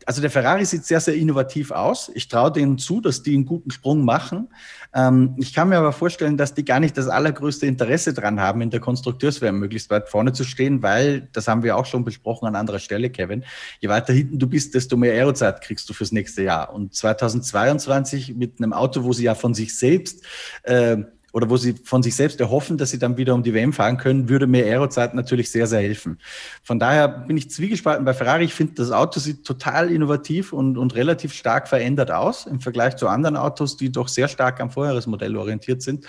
also 0.06 0.20
der 0.20 0.30
Ferrari 0.30 0.64
sieht 0.64 0.84
sehr, 0.84 1.00
sehr 1.00 1.14
innovativ 1.14 1.70
aus. 1.70 2.10
Ich 2.14 2.28
traue 2.28 2.52
denen 2.52 2.78
zu, 2.78 3.00
dass 3.00 3.22
die 3.22 3.34
einen 3.34 3.46
guten 3.46 3.70
Sprung 3.70 4.04
machen. 4.04 4.48
Ähm, 4.94 5.34
ich 5.38 5.52
kann 5.52 5.68
mir 5.68 5.78
aber 5.78 5.92
vorstellen, 5.92 6.36
dass 6.36 6.54
die 6.54 6.64
gar 6.64 6.78
nicht 6.78 6.96
das 6.96 7.08
allergrößte 7.08 7.66
Interesse 7.66 8.14
dran 8.14 8.40
haben, 8.40 8.60
in 8.60 8.70
der 8.70 8.80
Konstrukteurswärme 8.80 9.58
möglichst 9.58 9.90
weit 9.90 10.08
vorne 10.08 10.32
zu 10.32 10.44
stehen, 10.44 10.82
weil, 10.82 11.28
das 11.32 11.48
haben 11.48 11.64
wir 11.64 11.76
auch 11.76 11.86
schon 11.86 12.04
besprochen 12.04 12.46
an 12.46 12.54
anderer 12.54 12.78
Stelle, 12.78 13.10
Kevin, 13.10 13.44
je 13.80 13.88
weiter 13.88 14.12
hinten 14.12 14.38
du 14.38 14.46
bist, 14.46 14.74
desto 14.74 14.96
mehr 14.96 15.12
Aerozeit 15.12 15.60
kriegst 15.60 15.88
du 15.88 15.94
fürs 15.94 16.12
nächste 16.12 16.42
Jahr. 16.42 16.72
Und 16.72 16.94
2022 16.94 18.34
mit 18.36 18.58
einem 18.58 18.72
Auto, 18.72 19.04
wo 19.04 19.12
sie 19.12 19.24
ja 19.24 19.34
von 19.34 19.54
sich 19.54 19.76
selbst 19.76 20.24
äh, 20.62 20.98
oder 21.34 21.50
wo 21.50 21.56
sie 21.56 21.74
von 21.82 22.00
sich 22.00 22.14
selbst 22.14 22.40
erhoffen, 22.40 22.78
dass 22.78 22.90
sie 22.90 22.98
dann 23.00 23.16
wieder 23.16 23.34
um 23.34 23.42
die 23.42 23.52
WM 23.52 23.72
fahren 23.72 23.96
können, 23.96 24.28
würde 24.28 24.46
mehr 24.46 24.66
Aerozeit 24.66 25.14
natürlich 25.14 25.50
sehr, 25.50 25.66
sehr 25.66 25.80
helfen. 25.80 26.20
Von 26.62 26.78
daher 26.78 27.08
bin 27.08 27.36
ich 27.36 27.50
zwiegespalten 27.50 28.04
bei 28.04 28.14
Ferrari. 28.14 28.44
Ich 28.44 28.54
finde, 28.54 28.74
das 28.74 28.92
Auto 28.92 29.18
sieht 29.18 29.44
total 29.44 29.90
innovativ 29.90 30.52
und, 30.52 30.78
und 30.78 30.94
relativ 30.94 31.32
stark 31.32 31.66
verändert 31.66 32.12
aus 32.12 32.46
im 32.46 32.60
Vergleich 32.60 32.94
zu 32.94 33.08
anderen 33.08 33.36
Autos, 33.36 33.76
die 33.76 33.90
doch 33.90 34.06
sehr 34.06 34.28
stark 34.28 34.60
am 34.60 34.70
Vorjahresmodell 34.70 35.36
orientiert 35.36 35.82
sind. 35.82 36.06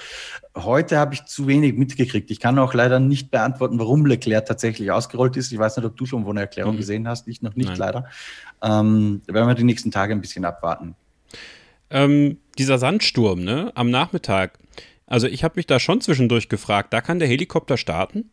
Heute 0.55 0.99
habe 0.99 1.15
ich 1.15 1.25
zu 1.25 1.47
wenig 1.47 1.73
mitgekriegt. 1.73 2.29
Ich 2.29 2.39
kann 2.39 2.59
auch 2.59 2.75
leider 2.75 2.99
nicht 2.99 3.31
beantworten, 3.31 3.79
warum 3.79 4.05
Leclerc 4.05 4.45
tatsächlich 4.45 4.91
ausgerollt 4.91 5.37
ist. 5.37 5.51
Ich 5.51 5.57
weiß 5.57 5.77
nicht, 5.77 5.87
ob 5.87 5.97
du 5.97 6.05
schon 6.05 6.23
wo 6.27 6.29
eine 6.29 6.41
Erklärung 6.41 6.75
mhm. 6.75 6.77
gesehen 6.77 7.07
hast. 7.07 7.27
Ich 7.27 7.41
noch 7.41 7.55
nicht, 7.55 7.69
Nein. 7.69 7.77
leider. 7.79 8.05
Ähm, 8.61 9.23
da 9.25 9.33
werden 9.33 9.47
wir 9.47 9.55
die 9.55 9.63
nächsten 9.63 9.89
Tage 9.89 10.13
ein 10.13 10.21
bisschen 10.21 10.45
abwarten. 10.45 10.93
Ähm, 11.89 12.37
dieser 12.59 12.77
Sandsturm, 12.77 13.43
ne, 13.43 13.71
am 13.73 13.89
Nachmittag, 13.89 14.59
also 15.05 15.27
ich 15.27 15.43
habe 15.43 15.55
mich 15.57 15.67
da 15.67 15.79
schon 15.79 16.01
zwischendurch 16.01 16.49
gefragt, 16.49 16.93
da 16.93 17.01
kann 17.01 17.19
der 17.19 17.27
Helikopter 17.27 17.77
starten? 17.77 18.31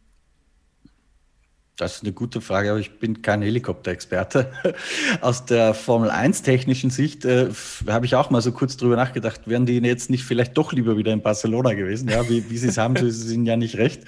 Das 1.77 1.97
ist 1.97 2.03
eine 2.03 2.13
gute 2.13 2.43
Frage, 2.43 2.71
aber 2.71 2.81
ich 2.81 2.99
bin 2.99 3.23
kein 3.23 3.41
Helikopterexperte. 3.41 4.53
Aus 5.23 5.47
der 5.47 5.73
Formel 5.73 6.11
1 6.11 6.43
technischen 6.43 6.91
Sicht 6.91 7.25
äh, 7.25 7.49
habe 7.89 8.05
ich 8.05 8.15
auch 8.15 8.29
mal 8.29 8.43
so 8.43 8.53
kurz 8.53 8.77
drüber 8.77 8.95
nachgedacht, 8.95 9.49
wären 9.49 9.65
die 9.65 9.79
jetzt 9.79 10.11
nicht 10.11 10.23
vielleicht 10.23 10.59
doch 10.59 10.75
lieber 10.75 10.99
wieder 10.99 11.15
in 11.15 11.23
Barcelona 11.23 11.73
gewesen? 11.73 12.11
Ja, 12.11 12.29
wie, 12.29 12.51
wie 12.51 12.59
sie 12.59 12.69
es 12.69 12.77
haben, 12.77 12.95
sie 13.11 13.11
sind 13.11 13.47
ja 13.47 13.57
nicht 13.57 13.79
recht. 13.79 14.03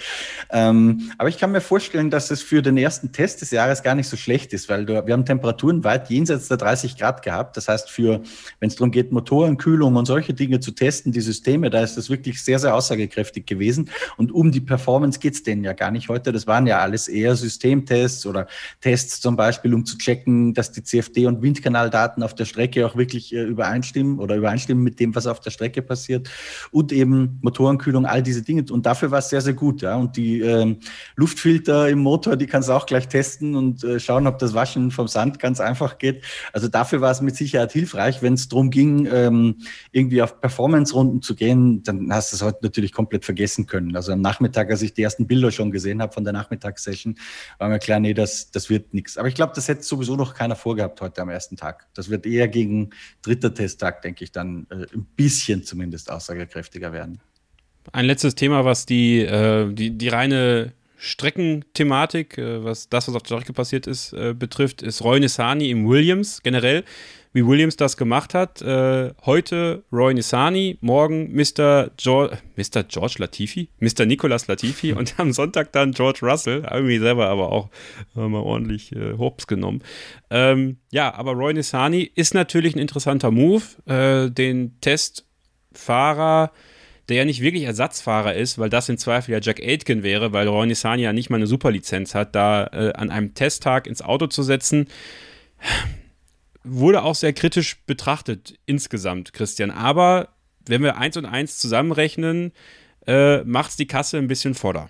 Ähm, 0.51 1.11
aber 1.17 1.31
ich 1.31 1.39
kann 1.39 1.53
mir 1.53 1.63
vorstellen, 1.63 2.11
dass 2.11 2.31
es 2.31 2.43
für 2.43 2.61
den 2.61 2.77
ersten 2.77 3.13
Test 3.13 3.41
des 3.41 3.51
Jahres 3.51 3.83
gar 3.83 3.95
nicht 3.95 4.09
so 4.09 4.19
schlecht 4.19 4.53
ist, 4.53 4.69
weil 4.69 4.85
du, 4.85 5.07
wir 5.07 5.15
haben 5.15 5.25
Temperaturen 5.25 5.85
weit 5.85 6.11
jenseits 6.11 6.49
der 6.49 6.59
30 6.59 6.99
Grad 6.99 7.23
gehabt. 7.23 7.57
Das 7.57 7.69
heißt, 7.69 7.89
für, 7.89 8.21
wenn 8.61 8.69
es 8.69 8.77
darum 8.77 8.91
geht, 8.91 9.11
Motorenkühlung 9.11 9.97
und 9.97 10.05
solche 10.05 10.35
Dinge 10.35 10.61
zu 10.61 10.73
testen, 10.73 11.13
die 11.13 11.23
Systeme, 11.23 11.71
da 11.71 11.81
ist 11.81 11.97
das 11.97 12.11
wirklich 12.11 12.45
sehr, 12.45 12.59
sehr 12.59 12.75
aussagekräftig 12.75 13.47
gewesen. 13.47 13.89
Und 14.19 14.33
um 14.33 14.53
die 14.53 14.61
Performance 14.61 15.19
geht 15.19 15.33
es 15.33 15.43
denen 15.43 15.65
ja 15.65 15.73
gar 15.73 15.91
nicht 15.91 16.11
heute. 16.11 16.31
Das 16.31 16.47
waren 16.47 16.67
ja 16.67 16.81
alles 16.81 17.09
eher 17.09 17.35
Systeme, 17.35 17.54
Systemtests 17.55 18.27
oder 18.27 18.47
Tests 18.81 19.21
zum 19.21 19.37
Beispiel, 19.37 19.75
um 19.75 19.85
zu 19.85 19.97
checken, 19.99 20.55
dass 20.55 20.73
die 20.73 20.83
CFD- 20.83 21.27
und 21.27 21.43
Windkanaldaten 21.43 22.23
auf 22.23 22.35
der 22.35 22.45
Strecke 22.45 22.87
auch 22.87 22.97
wirklich 22.97 23.35
äh, 23.35 23.43
übereinstimmen 23.43 24.19
oder 24.19 24.37
übereinstimmen 24.37 24.83
mit 24.83 25.01
dem, 25.01 25.15
was 25.15 25.27
auf 25.27 25.41
der 25.41 25.51
Strecke 25.51 25.83
passiert 25.83 26.29
und 26.71 26.93
eben 26.93 27.39
Motorenkühlung, 27.43 28.07
all 28.07 28.23
diese 28.23 28.43
Dinge. 28.43 28.65
Und 28.71 28.87
dafür 28.87 29.11
war 29.11 29.19
es 29.19 29.29
sehr, 29.29 29.41
sehr 29.41 29.55
gut. 29.55 29.83
Ja. 29.83 29.97
Und 29.97 30.17
die 30.17 30.41
ähm, 30.41 30.79
Luftfilter 31.17 31.89
im 31.89 32.01
Motor, 32.01 32.37
die 32.37 32.47
kannst 32.47 32.69
du 32.69 32.73
auch 32.73 32.87
gleich 32.87 33.09
testen 33.09 33.55
und 33.55 33.85
äh, 33.85 34.01
schauen, 34.01 34.27
ob 34.27 34.39
das 34.39 34.55
Waschen 34.55 34.91
vom 34.91 35.09
Sand 35.09 35.39
ganz 35.39 35.61
einfach 35.61 35.99
geht. 35.99 36.25
Also 36.53 36.69
dafür 36.69 37.01
war 37.01 37.11
es 37.11 37.21
mit 37.21 37.37
Sicherheit 37.37 37.73
hilfreich. 37.73 38.23
Wenn 38.23 38.35
es 38.35 38.49
darum 38.49 38.71
ging, 38.71 39.09
ähm, 39.11 39.57
irgendwie 39.93 40.23
auf 40.23 40.41
Performance-Runden 40.41 41.23
zu 41.23 41.35
gehen, 41.35 41.83
dann 41.83 42.13
hast 42.13 42.33
du 42.33 42.37
es 42.37 42.43
heute 42.43 42.59
natürlich 42.63 42.93
komplett 42.93 43.25
vergessen 43.25 43.67
können. 43.67 43.95
Also 43.97 44.13
am 44.13 44.21
Nachmittag, 44.21 44.71
als 44.71 44.83
ich 44.83 44.95
die 44.95 45.03
ersten 45.03 45.27
Bilder 45.27 45.51
schon 45.51 45.71
gesehen 45.71 46.03
habe 46.03 46.13
von 46.13 46.25
der 46.25 46.33
Nachmittagssession, 46.33 47.17
war 47.59 47.69
mir 47.69 47.79
klar, 47.79 48.01
nee, 48.01 48.15
das, 48.15 48.51
das 48.51 48.71
wird 48.71 48.95
nichts. 48.95 49.17
Aber 49.17 49.29
ich 49.29 49.35
glaube, 49.35 49.53
das 49.55 49.69
hätte 49.69 49.83
sowieso 49.83 50.17
noch 50.17 50.35
keiner 50.35 50.57
vorgehabt 50.57 51.01
heute 51.01 51.23
am 51.23 51.29
ersten 51.29 51.57
Tag. 51.57 51.87
Das 51.95 52.09
wird 52.11 52.27
eher 52.27 52.49
gegen 52.49 52.91
dritter 53.23 53.53
Testtag, 53.53 54.03
denke 54.03 54.25
ich, 54.25 54.33
dann 54.33 54.67
äh, 54.71 54.87
ein 54.95 55.07
bisschen 55.17 55.65
zumindest 55.65 56.11
aussagekräftiger 56.11 56.93
werden. 56.93 57.21
Ein 57.93 58.07
letztes 58.07 58.35
Thema, 58.35 58.65
was 58.65 58.87
die, 58.87 59.21
äh, 59.21 59.73
die, 59.73 59.91
die 59.91 60.09
reine 60.09 60.73
Streckenthematik, 60.97 62.39
äh, 62.39 62.65
was 62.65 62.89
das, 62.89 63.09
was 63.09 63.15
auf 63.15 63.23
der 63.23 63.37
Strecke 63.37 63.53
passiert 63.53 63.87
ist, 63.87 64.13
äh, 64.13 64.35
betrifft, 64.35 64.83
ist 64.83 65.03
Roy 65.03 65.21
Nissani 65.21 65.71
im 65.71 65.89
Williams 65.89 66.43
generell 66.43 66.85
wie 67.35 67.45
Williams 67.45 67.77
das 67.77 67.97
gemacht 67.97 68.33
hat. 68.33 68.63
Äh, 68.63 69.13
heute 69.27 69.83
Roy 69.93 70.15
Nissani, 70.15 70.79
morgen 70.81 71.35
Mr. 71.35 71.91
George, 71.97 72.39
Mr. 72.57 72.85
George 72.85 73.17
Latifi, 73.19 73.69
Mr. 73.81 74.07
Nicolas 74.07 74.47
Latifi 74.47 74.93
und 74.97 75.15
am 75.19 75.33
Sonntag 75.33 75.73
dann 75.73 75.91
George 75.91 76.21
Russell, 76.23 76.65
irgendwie 76.71 76.99
selber 76.99 77.29
aber 77.29 77.51
auch 77.51 77.71
äh, 78.17 78.21
mal 78.21 78.41
ordentlich 78.41 78.95
äh, 78.95 79.19
Hops 79.19 79.49
genommen. 79.49 79.83
Ähm, 80.31 80.79
ja, 80.93 81.13
aber 81.13 81.33
Roy 81.33 81.53
Nissani 81.53 82.09
ist 82.15 82.35
natürlich 82.35 82.77
ein 82.77 82.79
interessanter 82.79 83.33
Move, 83.33 83.65
äh, 83.87 84.31
den 84.31 84.81
Testfahrer 84.81 86.51
der 87.11 87.19
ja 87.19 87.25
nicht 87.27 87.43
wirklich 87.43 87.65
Ersatzfahrer 87.65 88.33
ist, 88.33 88.57
weil 88.57 88.71
das 88.71 88.89
in 88.89 88.97
Zweifel 88.97 89.33
ja 89.33 89.39
Jack 89.39 89.61
Aitken 89.61 90.03
wäre, 90.03 90.33
weil 90.33 90.49
Roy 90.49 90.67
Nissani 90.67 91.03
ja 91.03 91.13
nicht 91.13 91.29
mal 91.29 91.37
eine 91.37 91.47
Superlizenz 91.47 92.15
hat, 92.15 92.35
da 92.35 92.67
äh, 92.69 92.95
an 92.95 93.11
einem 93.11 93.35
Testtag 93.35 93.87
ins 93.87 94.01
Auto 94.01 94.27
zu 94.27 94.43
setzen 94.43 94.87
wurde 96.65 97.03
auch 97.03 97.15
sehr 97.15 97.33
kritisch 97.33 97.77
betrachtet 97.87 98.59
insgesamt, 98.67 99.33
Christian. 99.33 99.71
Aber 99.71 100.31
wenn 100.67 100.83
wir 100.83 100.97
eins 100.97 101.17
und 101.17 101.27
eins 101.27 101.59
zusammenrechnen, 101.59 102.53
äh, 103.07 103.45
macht 103.45 103.71
es 103.71 103.77
die 103.77 103.87
Kasse 103.87 104.19
ein 104.19 104.29
bisschen 104.29 104.55
vorder. 104.55 104.89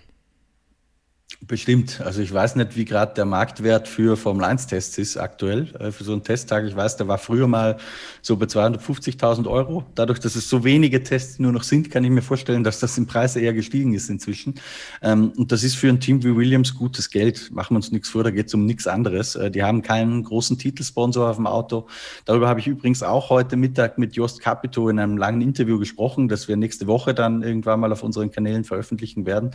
Bestimmt. 1.47 2.01
Also 2.03 2.21
ich 2.21 2.33
weiß 2.33 2.55
nicht, 2.55 2.75
wie 2.75 2.85
gerade 2.85 3.13
der 3.13 3.25
Marktwert 3.25 3.87
für 3.87 4.17
Formel-1-Tests 4.17 4.97
ist 4.97 5.17
aktuell, 5.17 5.75
äh, 5.79 5.91
für 5.91 6.03
so 6.03 6.13
einen 6.13 6.23
Testtag. 6.23 6.65
Ich 6.65 6.75
weiß, 6.75 6.97
der 6.97 7.07
war 7.07 7.19
früher 7.19 7.47
mal 7.47 7.77
so 8.23 8.35
bei 8.35 8.45
250.000 8.45 9.47
Euro. 9.47 9.83
Dadurch, 9.93 10.19
dass 10.19 10.35
es 10.35 10.49
so 10.49 10.63
wenige 10.63 11.03
Tests 11.03 11.37
nur 11.37 11.51
noch 11.51 11.61
sind, 11.61 11.91
kann 11.91 12.03
ich 12.03 12.09
mir 12.09 12.23
vorstellen, 12.23 12.63
dass 12.63 12.79
das 12.79 12.97
im 12.97 13.05
Preis 13.05 13.35
eher 13.35 13.53
gestiegen 13.53 13.93
ist 13.93 14.09
inzwischen. 14.09 14.55
Ähm, 15.03 15.33
und 15.37 15.51
das 15.51 15.63
ist 15.63 15.75
für 15.75 15.87
ein 15.87 15.99
Team 15.99 16.23
wie 16.23 16.35
Williams 16.35 16.73
gutes 16.73 17.11
Geld. 17.11 17.51
Machen 17.51 17.75
wir 17.75 17.77
uns 17.77 17.91
nichts 17.91 18.09
vor, 18.09 18.23
da 18.23 18.31
geht 18.31 18.47
es 18.47 18.53
um 18.55 18.65
nichts 18.65 18.87
anderes. 18.87 19.35
Äh, 19.35 19.51
die 19.51 19.61
haben 19.61 19.83
keinen 19.83 20.23
großen 20.23 20.57
Titelsponsor 20.57 21.29
auf 21.29 21.35
dem 21.35 21.45
Auto. 21.45 21.85
Darüber 22.25 22.47
habe 22.47 22.59
ich 22.59 22.67
übrigens 22.67 23.03
auch 23.03 23.29
heute 23.29 23.55
Mittag 23.55 23.99
mit 23.99 24.15
Jost 24.15 24.39
Capito 24.39 24.89
in 24.89 24.97
einem 24.97 25.17
langen 25.17 25.41
Interview 25.41 25.77
gesprochen, 25.77 26.27
das 26.27 26.47
wir 26.47 26.57
nächste 26.57 26.87
Woche 26.87 27.13
dann 27.13 27.43
irgendwann 27.43 27.81
mal 27.81 27.91
auf 27.91 28.01
unseren 28.01 28.31
Kanälen 28.31 28.63
veröffentlichen 28.63 29.27
werden. 29.27 29.51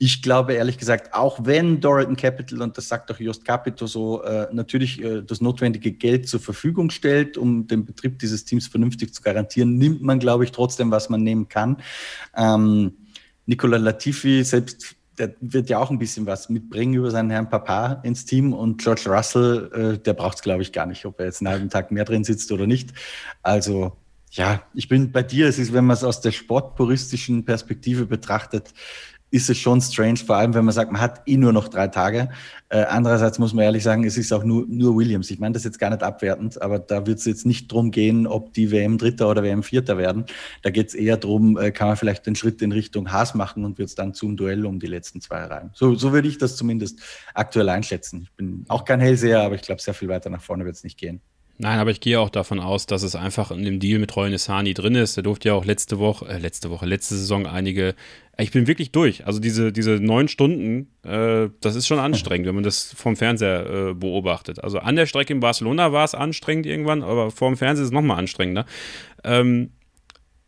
Ich 0.00 0.22
glaube 0.22 0.54
ehrlich 0.54 0.78
gesagt, 0.78 1.12
auch 1.12 1.40
wenn 1.44 1.80
Doriton 1.80 2.16
Capital, 2.16 2.62
und 2.62 2.78
das 2.78 2.88
sagt 2.88 3.10
auch 3.10 3.18
Just 3.18 3.44
Capito 3.44 3.86
so, 3.86 4.22
äh, 4.22 4.46
natürlich 4.52 5.02
äh, 5.02 5.22
das 5.22 5.40
notwendige 5.40 5.90
Geld 5.90 6.28
zur 6.28 6.38
Verfügung 6.38 6.90
stellt, 6.90 7.36
um 7.36 7.66
den 7.66 7.84
Betrieb 7.84 8.18
dieses 8.20 8.44
Teams 8.44 8.68
vernünftig 8.68 9.12
zu 9.12 9.22
garantieren, 9.22 9.76
nimmt 9.76 10.02
man, 10.02 10.20
glaube 10.20 10.44
ich, 10.44 10.52
trotzdem, 10.52 10.90
was 10.92 11.08
man 11.08 11.22
nehmen 11.22 11.48
kann. 11.48 11.78
Ähm, 12.36 12.92
Nicola 13.46 13.78
Latifi, 13.78 14.44
selbst 14.44 14.94
der 15.18 15.34
wird 15.40 15.68
ja 15.68 15.78
auch 15.78 15.90
ein 15.90 15.98
bisschen 15.98 16.26
was 16.26 16.48
mitbringen 16.48 16.94
über 16.94 17.10
seinen 17.10 17.30
Herrn 17.30 17.48
Papa 17.48 18.00
ins 18.04 18.24
Team 18.24 18.52
und 18.52 18.80
George 18.80 19.04
Russell, 19.06 19.70
äh, 19.72 19.98
der 19.98 20.14
braucht 20.14 20.36
es, 20.36 20.42
glaube 20.42 20.62
ich, 20.62 20.72
gar 20.72 20.86
nicht, 20.86 21.04
ob 21.04 21.18
er 21.18 21.26
jetzt 21.26 21.40
einen 21.40 21.48
halben 21.48 21.70
Tag 21.70 21.90
mehr 21.90 22.04
drin 22.04 22.24
sitzt 22.24 22.52
oder 22.52 22.66
nicht. 22.66 22.90
Also 23.42 23.96
ja, 24.30 24.62
ich 24.74 24.88
bin 24.88 25.10
bei 25.10 25.22
dir. 25.22 25.48
Es 25.48 25.58
ist, 25.58 25.72
wenn 25.72 25.86
man 25.86 25.94
es 25.94 26.04
aus 26.04 26.20
der 26.20 26.32
sportpuristischen 26.32 27.44
Perspektive 27.44 28.06
betrachtet, 28.06 28.72
ist 29.30 29.50
es 29.50 29.58
schon 29.58 29.80
strange, 29.80 30.18
vor 30.18 30.36
allem 30.36 30.54
wenn 30.54 30.64
man 30.64 30.74
sagt, 30.74 30.90
man 30.90 31.00
hat 31.00 31.22
eh 31.26 31.36
nur 31.36 31.52
noch 31.52 31.68
drei 31.68 31.88
Tage. 31.88 32.30
Äh, 32.70 32.84
andererseits 32.84 33.38
muss 33.38 33.52
man 33.52 33.64
ehrlich 33.64 33.82
sagen, 33.82 34.04
es 34.04 34.16
ist 34.16 34.32
auch 34.32 34.44
nur, 34.44 34.66
nur 34.68 34.96
Williams. 34.96 35.30
Ich 35.30 35.38
meine 35.38 35.52
das 35.52 35.64
jetzt 35.64 35.78
gar 35.78 35.90
nicht 35.90 36.02
abwertend, 36.02 36.60
aber 36.62 36.78
da 36.78 37.06
wird 37.06 37.18
es 37.18 37.24
jetzt 37.24 37.46
nicht 37.46 37.70
drum 37.70 37.90
gehen, 37.90 38.26
ob 38.26 38.52
die 38.54 38.70
WM 38.70 38.98
Dritter 38.98 39.28
oder 39.28 39.42
WM 39.42 39.62
Vierter 39.62 39.98
werden. 39.98 40.24
Da 40.62 40.70
geht 40.70 40.88
es 40.88 40.94
eher 40.94 41.16
drum, 41.16 41.58
äh, 41.58 41.70
kann 41.70 41.88
man 41.88 41.96
vielleicht 41.96 42.26
den 42.26 42.36
Schritt 42.36 42.62
in 42.62 42.72
Richtung 42.72 43.12
Haas 43.12 43.34
machen 43.34 43.64
und 43.64 43.78
wird 43.78 43.88
es 43.88 43.94
dann 43.94 44.14
zum 44.14 44.36
Duell 44.36 44.64
um 44.64 44.80
die 44.80 44.86
letzten 44.86 45.20
zwei 45.20 45.44
rein. 45.44 45.70
So, 45.74 45.94
so 45.94 46.12
würde 46.12 46.28
ich 46.28 46.38
das 46.38 46.56
zumindest 46.56 47.00
aktuell 47.34 47.68
einschätzen. 47.68 48.22
Ich 48.22 48.32
bin 48.32 48.64
auch 48.68 48.84
kein 48.84 49.00
Hellseher, 49.00 49.42
aber 49.42 49.54
ich 49.54 49.62
glaube, 49.62 49.82
sehr 49.82 49.94
viel 49.94 50.08
weiter 50.08 50.30
nach 50.30 50.42
vorne 50.42 50.64
wird 50.64 50.76
es 50.76 50.84
nicht 50.84 50.98
gehen. 50.98 51.20
Nein, 51.60 51.80
aber 51.80 51.90
ich 51.90 52.00
gehe 52.00 52.20
auch 52.20 52.30
davon 52.30 52.60
aus, 52.60 52.86
dass 52.86 53.02
es 53.02 53.16
einfach 53.16 53.50
in 53.50 53.64
dem 53.64 53.80
Deal 53.80 53.98
mit 53.98 54.14
Roy 54.14 54.30
Nissani 54.30 54.74
drin 54.74 54.94
ist. 54.94 55.16
Der 55.16 55.24
durfte 55.24 55.48
ja 55.48 55.54
auch 55.54 55.64
letzte 55.64 55.98
Woche, 55.98 56.26
äh, 56.28 56.38
letzte 56.38 56.70
Woche, 56.70 56.86
letzte 56.86 57.16
Saison 57.16 57.46
einige. 57.46 57.96
Ich 58.38 58.52
bin 58.52 58.68
wirklich 58.68 58.92
durch. 58.92 59.26
Also 59.26 59.40
diese, 59.40 59.72
diese 59.72 59.98
neun 59.98 60.28
Stunden, 60.28 60.86
äh, 61.02 61.48
das 61.60 61.74
ist 61.74 61.88
schon 61.88 61.98
anstrengend, 61.98 62.46
wenn 62.46 62.54
man 62.54 62.62
das 62.62 62.94
vom 62.94 63.16
Fernseher 63.16 63.88
äh, 63.90 63.94
beobachtet. 63.94 64.62
Also 64.62 64.78
an 64.78 64.94
der 64.94 65.06
Strecke 65.06 65.32
in 65.32 65.40
Barcelona 65.40 65.92
war 65.92 66.04
es 66.04 66.14
anstrengend 66.14 66.64
irgendwann, 66.64 67.02
aber 67.02 67.32
vorm 67.32 67.56
Fernseher 67.56 67.82
ist 67.82 67.88
es 67.88 67.92
nochmal 67.92 68.18
anstrengender. 68.18 68.64
Ähm, 69.24 69.72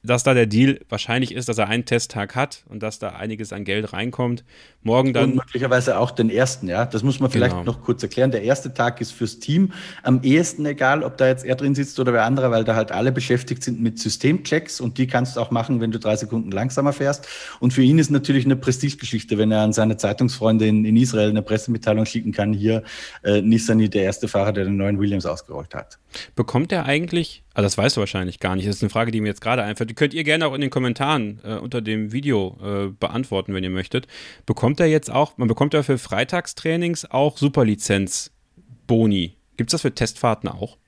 dass 0.03 0.23
da 0.23 0.33
der 0.33 0.47
Deal 0.47 0.81
wahrscheinlich 0.89 1.35
ist, 1.35 1.49
dass 1.49 1.59
er 1.59 1.69
einen 1.69 1.85
Testtag 1.85 2.35
hat 2.35 2.65
und 2.69 2.83
dass 2.83 2.99
da 2.99 3.11
einiges 3.11 3.53
an 3.53 3.65
Geld 3.65 3.93
reinkommt. 3.93 4.45
Morgen 4.83 5.13
dann. 5.13 5.33
Und 5.33 5.37
möglicherweise 5.37 5.99
auch 5.99 6.11
den 6.11 6.31
ersten, 6.31 6.69
ja. 6.69 6.87
Das 6.87 7.03
muss 7.03 7.21
man 7.21 7.31
vielleicht 7.31 7.55
genau. 7.55 7.65
noch 7.65 7.83
kurz 7.83 8.03
erklären. 8.03 8.31
Der 8.31 8.43
erste 8.43 8.73
Tag 8.73 9.01
ist 9.03 9.13
fürs 9.13 9.41
Team 9.41 9.73
am 10.03 10.23
ehesten 10.23 10.65
egal, 10.65 11.03
ob 11.03 11.19
da 11.19 11.29
jetzt 11.29 11.45
er 11.45 11.55
drin 11.55 11.75
sitzt 11.75 12.01
oder 12.01 12.15
wer 12.15 12.25
andere, 12.25 12.51
weil 12.51 12.65
da 12.65 12.75
halt 12.75 12.93
alle 12.93 13.13
beschäftigt 13.13 13.63
sind 13.63 13.81
mit 13.83 13.99
Systemchecks 13.99 14.81
und 14.81 14.97
die 14.97 15.07
kannst 15.07 15.37
du 15.37 15.41
auch 15.41 15.51
machen, 15.51 15.81
wenn 15.83 15.91
du 15.91 15.99
drei 15.99 16.17
Sekunden 16.17 16.51
langsamer 16.51 16.95
fährst. 16.95 17.29
Und 17.61 17.75
für 17.75 17.83
ihn 17.83 17.99
ist 17.99 18.11
natürlich 18.11 18.47
eine 18.47 18.57
Prestigegeschichte, 18.57 19.37
wenn 19.37 19.53
er 19.53 19.61
an 19.61 19.75
seine 19.75 19.99
Zeitungsfreunde 19.99 20.67
in, 20.67 20.87
in 20.87 20.97
Israel 20.97 21.29
eine 21.29 21.43
Pressemitteilung 21.43 22.07
schicken 22.07 22.33
kann. 22.33 22.55
Hier, 22.55 22.83
äh, 23.23 23.43
Nissani, 23.43 23.91
der 23.91 24.05
erste 24.05 24.29
Fahrer, 24.29 24.53
der 24.53 24.65
den 24.65 24.79
neuen 24.79 24.99
Williams 24.99 25.27
ausgerollt 25.27 25.75
hat. 25.75 25.99
Bekommt 26.35 26.73
er 26.73 26.87
eigentlich 26.87 27.43
Ah, 27.55 27.63
das 27.63 27.77
weißt 27.77 27.97
du 27.97 28.01
wahrscheinlich 28.01 28.39
gar 28.39 28.55
nicht. 28.55 28.69
Das 28.69 28.77
ist 28.77 28.83
eine 28.83 28.91
Frage, 28.91 29.11
die 29.11 29.21
mir 29.21 29.27
jetzt 29.29 29.41
gerade 29.41 29.63
einfällt. 29.63 29.91
Die 29.91 29.95
könnt 29.95 30.15
ihr 30.15 30.23
gerne 30.23 30.47
auch 30.47 30.55
in 30.55 30.61
den 30.61 30.71
Kommentaren 30.71 31.41
äh, 31.43 31.55
unter 31.55 31.81
dem 31.81 32.13
Video 32.13 32.57
äh, 32.63 32.89
beantworten, 32.89 33.55
wenn 33.55 33.65
ihr 33.65 33.71
möchtet. 33.71 34.07
Bekommt 34.47 34.79
er 34.79 34.87
jetzt 34.87 35.11
auch, 35.11 35.37
man 35.37 35.49
bekommt 35.49 35.75
ja 35.75 35.83
für 35.83 35.99
Freitagstrainings 35.99 37.11
auch 37.11 37.37
Superlizenz-Boni. 37.37 39.35
Gibt 39.57 39.71
es 39.71 39.73
das 39.73 39.83
für 39.83 39.93
Testfahrten 39.95 40.49
auch? 40.49 40.79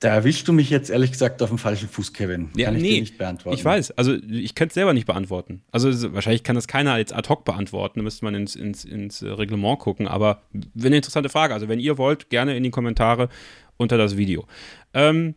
Da 0.00 0.08
erwischst 0.08 0.48
du 0.48 0.54
mich 0.54 0.70
jetzt 0.70 0.88
ehrlich 0.88 1.12
gesagt 1.12 1.42
auf 1.42 1.50
dem 1.50 1.58
falschen 1.58 1.86
Fuß, 1.86 2.14
Kevin. 2.14 2.48
Ja, 2.56 2.68
kann 2.68 2.76
ich 2.76 2.82
nee, 2.82 2.94
dir 2.94 3.00
nicht 3.00 3.18
beantworten. 3.18 3.58
Ich 3.58 3.62
weiß, 3.62 3.90
also 3.92 4.14
ich 4.14 4.54
könnte 4.54 4.70
es 4.70 4.74
selber 4.74 4.94
nicht 4.94 5.06
beantworten. 5.06 5.62
Also 5.72 6.14
wahrscheinlich 6.14 6.42
kann 6.42 6.56
das 6.56 6.66
keiner 6.66 6.96
jetzt 6.96 7.12
ad 7.12 7.28
hoc 7.28 7.44
beantworten, 7.44 7.98
da 7.98 8.02
müsste 8.02 8.24
man 8.24 8.34
ins, 8.34 8.56
ins, 8.56 8.86
ins 8.86 9.22
Reglement 9.22 9.78
gucken. 9.78 10.08
Aber 10.08 10.40
eine 10.54 10.96
interessante 10.96 11.28
Frage. 11.28 11.52
Also 11.52 11.68
wenn 11.68 11.80
ihr 11.80 11.98
wollt, 11.98 12.30
gerne 12.30 12.56
in 12.56 12.62
die 12.62 12.70
Kommentare 12.70 13.28
unter 13.76 13.98
das 13.98 14.16
Video. 14.16 14.46
Ähm, 14.94 15.34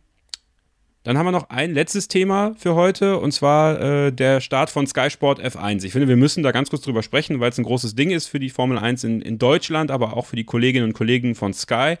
dann 1.04 1.18
haben 1.18 1.26
wir 1.26 1.32
noch 1.32 1.50
ein 1.50 1.74
letztes 1.74 2.08
Thema 2.08 2.54
für 2.56 2.74
heute 2.74 3.18
und 3.18 3.32
zwar 3.32 3.78
äh, 3.80 4.10
der 4.10 4.40
Start 4.40 4.70
von 4.70 4.86
Sky 4.86 5.10
Sport 5.10 5.38
F1. 5.38 5.84
Ich 5.84 5.92
finde, 5.92 6.08
wir 6.08 6.16
müssen 6.16 6.42
da 6.42 6.50
ganz 6.50 6.70
kurz 6.70 6.82
drüber 6.82 7.02
sprechen, 7.02 7.40
weil 7.40 7.50
es 7.50 7.58
ein 7.58 7.64
großes 7.64 7.94
Ding 7.94 8.10
ist 8.10 8.26
für 8.26 8.40
die 8.40 8.48
Formel 8.48 8.78
1 8.78 9.04
in, 9.04 9.20
in 9.20 9.38
Deutschland, 9.38 9.90
aber 9.90 10.16
auch 10.16 10.24
für 10.24 10.36
die 10.36 10.44
Kolleginnen 10.44 10.86
und 10.86 10.92
Kollegen 10.94 11.34
von 11.34 11.52
Sky. 11.52 11.96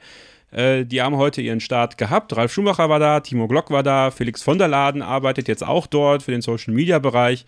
Äh, 0.52 0.86
die 0.86 1.02
haben 1.02 1.16
heute 1.16 1.42
ihren 1.42 1.60
Start 1.60 1.98
gehabt. 1.98 2.34
Ralf 2.34 2.50
Schumacher 2.50 2.88
war 2.88 2.98
da, 2.98 3.20
Timo 3.20 3.46
Glock 3.46 3.70
war 3.70 3.82
da, 3.82 4.10
Felix 4.10 4.42
von 4.42 4.56
der 4.56 4.68
Laden 4.68 5.02
arbeitet 5.02 5.48
jetzt 5.48 5.62
auch 5.62 5.86
dort 5.86 6.22
für 6.22 6.30
den 6.30 6.40
Social 6.40 6.72
Media 6.72 6.98
Bereich. 6.98 7.44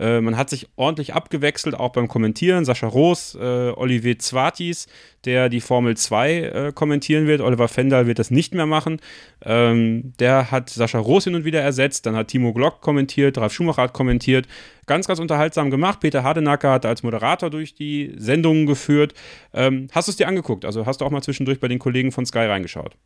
Äh, 0.00 0.22
man 0.22 0.36
hat 0.36 0.48
sich 0.48 0.68
ordentlich 0.76 1.14
abgewechselt, 1.14 1.74
auch 1.74 1.90
beim 1.90 2.08
Kommentieren. 2.08 2.64
Sascha 2.64 2.86
Roos, 2.86 3.34
äh, 3.34 3.72
Olivier 3.76 4.18
Zwartis, 4.18 4.88
der 5.26 5.50
die 5.50 5.60
Formel 5.60 5.96
2 5.96 6.32
äh, 6.32 6.72
kommentieren 6.74 7.26
wird. 7.26 7.42
Oliver 7.42 7.68
Fendal 7.68 8.06
wird 8.06 8.18
das 8.18 8.30
nicht 8.30 8.54
mehr 8.54 8.64
machen. 8.64 9.00
Ähm, 9.44 10.14
der 10.18 10.50
hat 10.50 10.70
Sascha 10.70 10.98
Roos 10.98 11.24
hin 11.24 11.34
und 11.34 11.44
wieder 11.44 11.60
ersetzt. 11.60 12.06
Dann 12.06 12.16
hat 12.16 12.28
Timo 12.28 12.54
Glock 12.54 12.80
kommentiert, 12.80 13.36
Ralf 13.36 13.52
Schumacher 13.52 13.82
hat 13.82 13.92
kommentiert. 13.92 14.48
Ganz, 14.86 15.06
ganz 15.06 15.20
unterhaltsam 15.20 15.70
gemacht. 15.70 16.00
Peter 16.00 16.22
Hardenacker 16.22 16.72
hat 16.72 16.86
als 16.86 17.02
Moderator 17.02 17.50
durch 17.50 17.74
die 17.74 18.14
Sendungen 18.16 18.66
geführt. 18.66 19.12
Ähm, 19.52 19.88
hast 19.92 20.08
du 20.08 20.12
es 20.12 20.16
dir 20.16 20.26
angeguckt? 20.26 20.64
Also 20.64 20.86
hast 20.86 21.02
du 21.02 21.04
auch 21.04 21.10
mal 21.10 21.22
zwischendurch 21.22 21.60
bei 21.60 21.68
den 21.68 21.78
Kollegen 21.78 22.10
von 22.10 22.24
Sky 22.24 22.40
reingeschaut? 22.40 22.96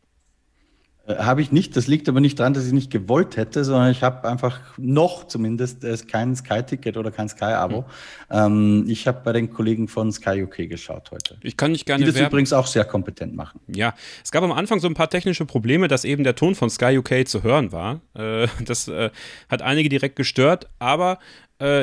Äh, 1.07 1.15
habe 1.17 1.41
ich 1.41 1.51
nicht. 1.51 1.75
Das 1.75 1.87
liegt 1.87 2.09
aber 2.09 2.19
nicht 2.19 2.39
daran, 2.39 2.53
dass 2.53 2.65
ich 2.65 2.73
nicht 2.73 2.91
gewollt 2.91 3.37
hätte, 3.37 3.63
sondern 3.63 3.91
ich 3.91 4.03
habe 4.03 4.27
einfach 4.27 4.59
noch 4.77 5.27
zumindest 5.27 5.83
äh, 5.83 5.97
kein 5.97 6.35
Sky-Ticket 6.35 6.97
oder 6.97 7.11
kein 7.11 7.29
Sky-Abo. 7.29 7.81
Mhm. 7.81 7.85
Ähm, 8.31 8.85
ich 8.87 9.07
habe 9.07 9.21
bei 9.23 9.33
den 9.33 9.51
Kollegen 9.51 9.87
von 9.87 10.11
Sky 10.11 10.43
UK 10.43 10.69
geschaut 10.69 11.11
heute. 11.11 11.37
Ich 11.41 11.57
kann 11.57 11.71
nicht 11.71 11.85
gerne 11.85 12.03
Die 12.03 12.07
das 12.07 12.15
werben. 12.15 12.31
übrigens 12.31 12.53
auch 12.53 12.67
sehr 12.67 12.85
kompetent 12.85 13.35
machen. 13.35 13.59
Ja, 13.67 13.93
es 14.23 14.31
gab 14.31 14.43
am 14.43 14.51
Anfang 14.51 14.79
so 14.79 14.87
ein 14.87 14.93
paar 14.93 15.09
technische 15.09 15.45
Probleme, 15.45 15.87
dass 15.87 16.05
eben 16.05 16.23
der 16.23 16.35
Ton 16.35 16.55
von 16.55 16.69
Sky 16.69 16.97
UK 16.97 17.27
zu 17.27 17.43
hören 17.43 17.71
war. 17.71 18.01
Äh, 18.13 18.47
das 18.65 18.91
hat 19.49 19.61
einige 19.61 19.89
direkt 19.89 20.15
gestört, 20.15 20.67
aber 20.79 21.19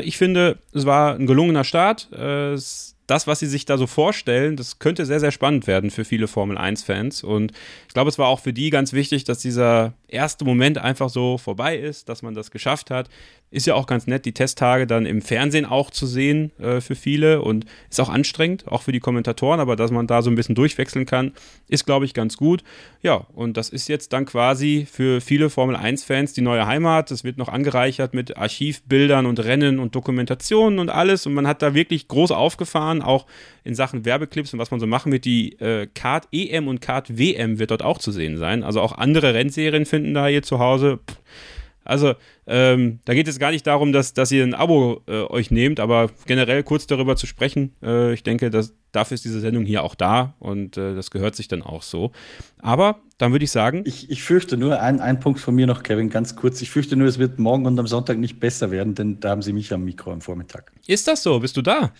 ich 0.04 0.18
finde, 0.18 0.58
es 0.74 0.84
war 0.84 1.14
ein 1.14 1.26
gelungener 1.26 1.64
Start. 1.64 2.12
Es 2.12 2.91
das, 3.12 3.26
was 3.26 3.40
sie 3.40 3.46
sich 3.46 3.66
da 3.66 3.76
so 3.76 3.86
vorstellen, 3.86 4.56
das 4.56 4.78
könnte 4.78 5.04
sehr, 5.04 5.20
sehr 5.20 5.32
spannend 5.32 5.66
werden 5.66 5.90
für 5.90 6.06
viele 6.06 6.28
Formel 6.28 6.56
1-Fans. 6.56 7.22
Und 7.22 7.52
ich 7.86 7.92
glaube, 7.92 8.08
es 8.08 8.18
war 8.18 8.28
auch 8.28 8.40
für 8.40 8.54
die 8.54 8.70
ganz 8.70 8.94
wichtig, 8.94 9.24
dass 9.24 9.38
dieser 9.38 9.92
erste 10.12 10.44
Moment 10.44 10.78
einfach 10.78 11.08
so 11.08 11.38
vorbei 11.38 11.76
ist, 11.76 12.08
dass 12.08 12.22
man 12.22 12.34
das 12.34 12.50
geschafft 12.50 12.90
hat. 12.90 13.08
Ist 13.50 13.66
ja 13.66 13.74
auch 13.74 13.86
ganz 13.86 14.06
nett, 14.06 14.24
die 14.24 14.32
Testtage 14.32 14.86
dann 14.86 15.04
im 15.04 15.20
Fernsehen 15.20 15.66
auch 15.66 15.90
zu 15.90 16.06
sehen 16.06 16.52
äh, 16.58 16.80
für 16.80 16.94
viele 16.94 17.42
und 17.42 17.66
ist 17.90 18.00
auch 18.00 18.08
anstrengend, 18.08 18.66
auch 18.66 18.82
für 18.82 18.92
die 18.92 19.00
Kommentatoren, 19.00 19.60
aber 19.60 19.76
dass 19.76 19.90
man 19.90 20.06
da 20.06 20.22
so 20.22 20.30
ein 20.30 20.36
bisschen 20.36 20.54
durchwechseln 20.54 21.04
kann, 21.04 21.32
ist, 21.68 21.84
glaube 21.84 22.06
ich, 22.06 22.14
ganz 22.14 22.38
gut. 22.38 22.64
Ja, 23.02 23.26
und 23.34 23.58
das 23.58 23.68
ist 23.68 23.88
jetzt 23.88 24.14
dann 24.14 24.24
quasi 24.24 24.86
für 24.90 25.20
viele 25.20 25.50
Formel 25.50 25.76
1-Fans 25.76 26.32
die 26.32 26.40
neue 26.40 26.66
Heimat. 26.66 27.10
Das 27.10 27.24
wird 27.24 27.36
noch 27.36 27.48
angereichert 27.48 28.14
mit 28.14 28.36
Archivbildern 28.38 29.26
und 29.26 29.38
Rennen 29.38 29.78
und 29.78 29.94
Dokumentationen 29.94 30.78
und 30.78 30.88
alles. 30.88 31.26
Und 31.26 31.34
man 31.34 31.46
hat 31.46 31.60
da 31.60 31.74
wirklich 31.74 32.08
groß 32.08 32.30
aufgefahren, 32.30 33.02
auch 33.02 33.26
in 33.64 33.74
Sachen 33.74 34.04
Werbeclips 34.04 34.52
und 34.52 34.58
was 34.58 34.70
man 34.70 34.80
so 34.80 34.86
machen 34.86 35.12
wird. 35.12 35.24
Die 35.24 35.58
äh, 35.60 35.88
Kart 35.92 36.26
EM 36.32 36.68
und 36.68 36.80
Kart 36.80 37.18
WM 37.18 37.58
wird 37.58 37.70
dort 37.70 37.82
auch 37.82 37.98
zu 37.98 38.12
sehen 38.12 38.38
sein. 38.38 38.62
Also 38.62 38.80
auch 38.80 38.92
andere 38.92 39.34
Rennserien 39.34 39.84
finden 39.84 40.01
da 40.14 40.26
hier 40.26 40.42
zu 40.42 40.58
Hause. 40.58 41.00
Also, 41.84 42.14
ähm, 42.46 43.00
da 43.04 43.14
geht 43.14 43.28
es 43.28 43.38
gar 43.38 43.50
nicht 43.50 43.66
darum, 43.66 43.92
dass, 43.92 44.14
dass 44.14 44.30
ihr 44.30 44.44
ein 44.44 44.54
Abo 44.54 45.02
äh, 45.06 45.22
euch 45.22 45.50
nehmt, 45.50 45.80
aber 45.80 46.10
generell 46.26 46.62
kurz 46.62 46.86
darüber 46.86 47.16
zu 47.16 47.26
sprechen. 47.26 47.74
Äh, 47.82 48.14
ich 48.14 48.22
denke, 48.22 48.50
dass, 48.50 48.74
dafür 48.92 49.16
ist 49.16 49.24
diese 49.24 49.40
Sendung 49.40 49.64
hier 49.64 49.82
auch 49.82 49.94
da 49.94 50.34
und 50.38 50.76
äh, 50.76 50.94
das 50.94 51.10
gehört 51.10 51.34
sich 51.34 51.48
dann 51.48 51.62
auch 51.62 51.82
so. 51.82 52.12
Aber 52.58 53.00
dann 53.18 53.32
würde 53.32 53.44
ich 53.44 53.50
sagen. 53.50 53.82
Ich, 53.84 54.10
ich 54.10 54.22
fürchte 54.22 54.56
nur, 54.56 54.80
ein, 54.80 55.00
ein 55.00 55.18
Punkt 55.20 55.40
von 55.40 55.54
mir 55.54 55.66
noch, 55.66 55.82
Kevin, 55.82 56.08
ganz 56.08 56.36
kurz. 56.36 56.62
Ich 56.62 56.70
fürchte 56.70 56.96
nur, 56.96 57.08
es 57.08 57.18
wird 57.18 57.38
morgen 57.38 57.66
und 57.66 57.78
am 57.78 57.86
Sonntag 57.86 58.18
nicht 58.18 58.38
besser 58.38 58.70
werden, 58.70 58.94
denn 58.94 59.18
da 59.20 59.30
haben 59.30 59.42
sie 59.42 59.52
mich 59.52 59.72
am 59.72 59.84
Mikro 59.84 60.12
am 60.12 60.20
Vormittag. 60.20 60.72
Ist 60.86 61.08
das 61.08 61.22
so? 61.22 61.40
Bist 61.40 61.56
du 61.56 61.62
da? 61.62 61.92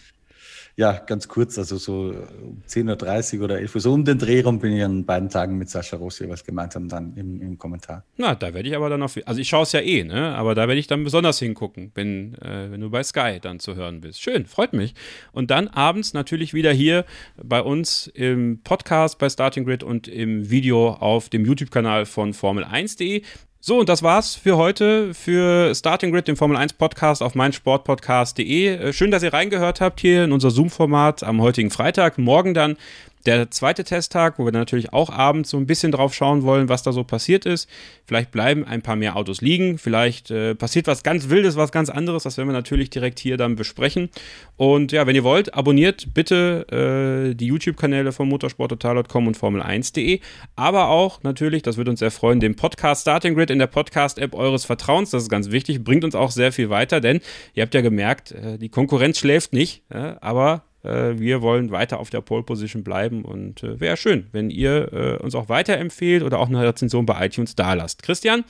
Ja, 0.77 0.93
ganz 0.93 1.29
kurz, 1.29 1.59
also 1.59 1.77
so 1.77 2.15
um 2.43 2.63
10.30 2.67 3.39
Uhr 3.39 3.45
oder 3.45 3.59
11 3.61 3.75
Uhr, 3.75 3.81
so 3.81 3.93
um 3.93 4.05
den 4.05 4.19
Dreh 4.19 4.41
rum 4.41 4.59
bin 4.59 4.73
ich 4.73 4.83
an 4.83 5.05
beiden 5.05 5.29
Tagen 5.29 5.59
mit 5.59 5.69
Sascha 5.69 5.97
Rossi 5.97 6.29
was 6.29 6.45
gemeinsam 6.45 6.89
dann 6.89 7.15
im, 7.17 7.43
im 7.43 7.59
Kommentar. 7.59 8.05
Na, 8.17 8.35
da 8.35 8.55
werde 8.55 8.69
ich 8.69 8.77
aber 8.77 8.89
dann 8.89 9.03
auf, 9.03 9.19
also 9.27 9.41
ich 9.41 9.49
schaue 9.49 9.65
es 9.65 9.73
ja 9.73 9.81
eh, 9.81 10.05
ne? 10.05 10.35
aber 10.35 10.55
da 10.55 10.69
werde 10.69 10.79
ich 10.79 10.87
dann 10.87 11.05
besonders 11.05 11.39
hingucken, 11.39 11.93
wenn, 11.95 12.35
äh, 12.37 12.71
wenn 12.71 12.81
du 12.81 12.89
bei 12.89 13.03
Sky 13.03 13.39
dann 13.41 13.61
zu 13.61 13.75
hören 13.75 14.01
bist. 14.01 14.23
Schön, 14.23 14.47
freut 14.47 14.73
mich. 14.73 14.95
Und 15.33 15.51
dann 15.51 15.69
abends 15.69 16.15
natürlich 16.15 16.55
wieder 16.55 16.73
hier 16.73 17.05
bei 17.43 17.61
uns 17.61 18.07
im 18.07 18.63
Podcast 18.63 19.19
bei 19.19 19.29
Starting 19.29 19.65
Grid 19.65 19.83
und 19.83 20.09
im 20.09 20.49
Video 20.51 20.91
auf 20.91 21.29
dem 21.29 21.45
YouTube-Kanal 21.45 22.07
von 22.07 22.33
Formel1.de. 22.33 23.23
So, 23.65 23.79
und 23.79 23.89
das 23.89 24.03
war's 24.03 24.35
für 24.35 24.57
heute 24.57 25.15
für 25.15 25.73
Starting 25.73 26.11
Grid, 26.11 26.27
dem 26.27 26.37
Formel 26.37 26.57
1 26.57 26.73
Podcast 26.73 27.23
auf 27.23 27.37
meinsportpodcast.de. 27.37 28.67
Äh, 28.67 28.93
schön, 28.93 29.13
dass 29.13 29.23
ihr 29.23 29.33
reingehört 29.33 29.81
habt 29.81 30.01
hier 30.01 30.25
in 30.25 30.33
unser 30.33 30.51
Zoom-Format 30.51 31.23
am 31.23 31.41
heutigen 31.41 31.71
Freitag. 31.71 32.19
Morgen 32.19 32.55
dann 32.55 32.77
der 33.27 33.51
zweite 33.51 33.85
Testtag, 33.85 34.39
wo 34.39 34.45
wir 34.45 34.53
natürlich 34.53 34.93
auch 34.93 35.11
abends 35.11 35.51
so 35.51 35.57
ein 35.57 35.67
bisschen 35.67 35.93
drauf 35.93 36.15
schauen 36.15 36.43
wollen, 36.43 36.69
was 36.69 36.83
da 36.83 36.93
so 36.93 37.05
passiert 37.05 37.47
ist. 37.47 37.69
Vielleicht 38.07 38.31
bleiben 38.31 38.65
ein 38.65 38.83
paar 38.83 38.97
mehr 38.97 39.17
Autos 39.17 39.41
liegen, 39.41 39.79
vielleicht 39.79 40.31
äh, 40.31 40.55
passiert 40.55 40.87
was 40.87 41.03
ganz 41.03 41.29
Wildes, 41.29 41.57
was 41.57 41.73
ganz 41.73 41.89
anderes. 41.89 42.25
Das 42.25 42.37
werden 42.37 42.49
wir 42.49 42.53
natürlich 42.53 42.91
direkt 42.91 43.19
hier 43.19 43.37
dann 43.37 43.57
besprechen. 43.57 44.11
Und 44.57 44.93
ja, 44.93 45.07
wenn 45.07 45.15
ihr 45.15 45.25
wollt, 45.25 45.55
abonniert 45.55 46.15
bitte 46.15 47.31
äh, 47.31 47.35
die 47.35 47.47
YouTube-Kanäle 47.47 48.13
von 48.13 48.29
motorsporttotal.com 48.29 49.27
und 49.27 49.39
Formel1.de. 49.39 50.21
Aber 50.57 50.89
auch 50.89 51.23
natürlich, 51.23 51.63
das 51.63 51.77
würde 51.77 51.91
uns 51.91 52.01
sehr 52.01 52.11
freuen, 52.11 52.41
den 52.41 52.57
Podcast 52.57 53.03
Starting 53.03 53.35
Grid 53.35 53.51
in 53.51 53.59
der 53.59 53.67
Podcast-App 53.69 54.35
eures 54.35 54.65
Vertrauens. 54.65 55.11
Das 55.11 55.23
ist 55.23 55.29
ganz 55.29 55.51
wichtig, 55.51 55.85
bringt 55.85 56.05
uns 56.05 56.15
auch 56.15 56.31
sehr 56.31 56.53
viel 56.53 56.71
weiter, 56.71 57.01
denn 57.01 57.21
ihr 57.55 57.63
habt 57.63 57.75
ja 57.75 57.81
gemerkt, 57.81 58.33
äh, 58.33 58.59
die 58.59 58.69
Konkurrenz 58.69 59.19
schläft 59.19 59.53
nicht, 59.53 59.83
aber 59.91 60.65
äh, 60.67 60.72
wir 61.19 61.43
wollen 61.43 61.71
weiter 61.71 62.01
auf 62.01 62.11
der 62.11 62.21
Pole 62.21 62.43
Position 62.43 62.83
bleiben 62.83 63.25
und 63.25 63.63
äh, 63.63 63.79
wäre 63.81 63.97
schön, 63.97 64.27
wenn 64.33 64.51
ihr 64.51 64.93
äh, 64.93 65.23
uns 65.23 65.35
auch 65.35 65.49
weiterempfehlt 65.49 66.23
oder 66.23 66.39
auch 66.39 66.49
eine 66.49 66.63
Rezension 66.63 67.07
bei 67.07 67.27
iTunes 67.27 67.55
da 67.55 67.75
lasst. 67.75 68.03
Christian, 68.03 68.45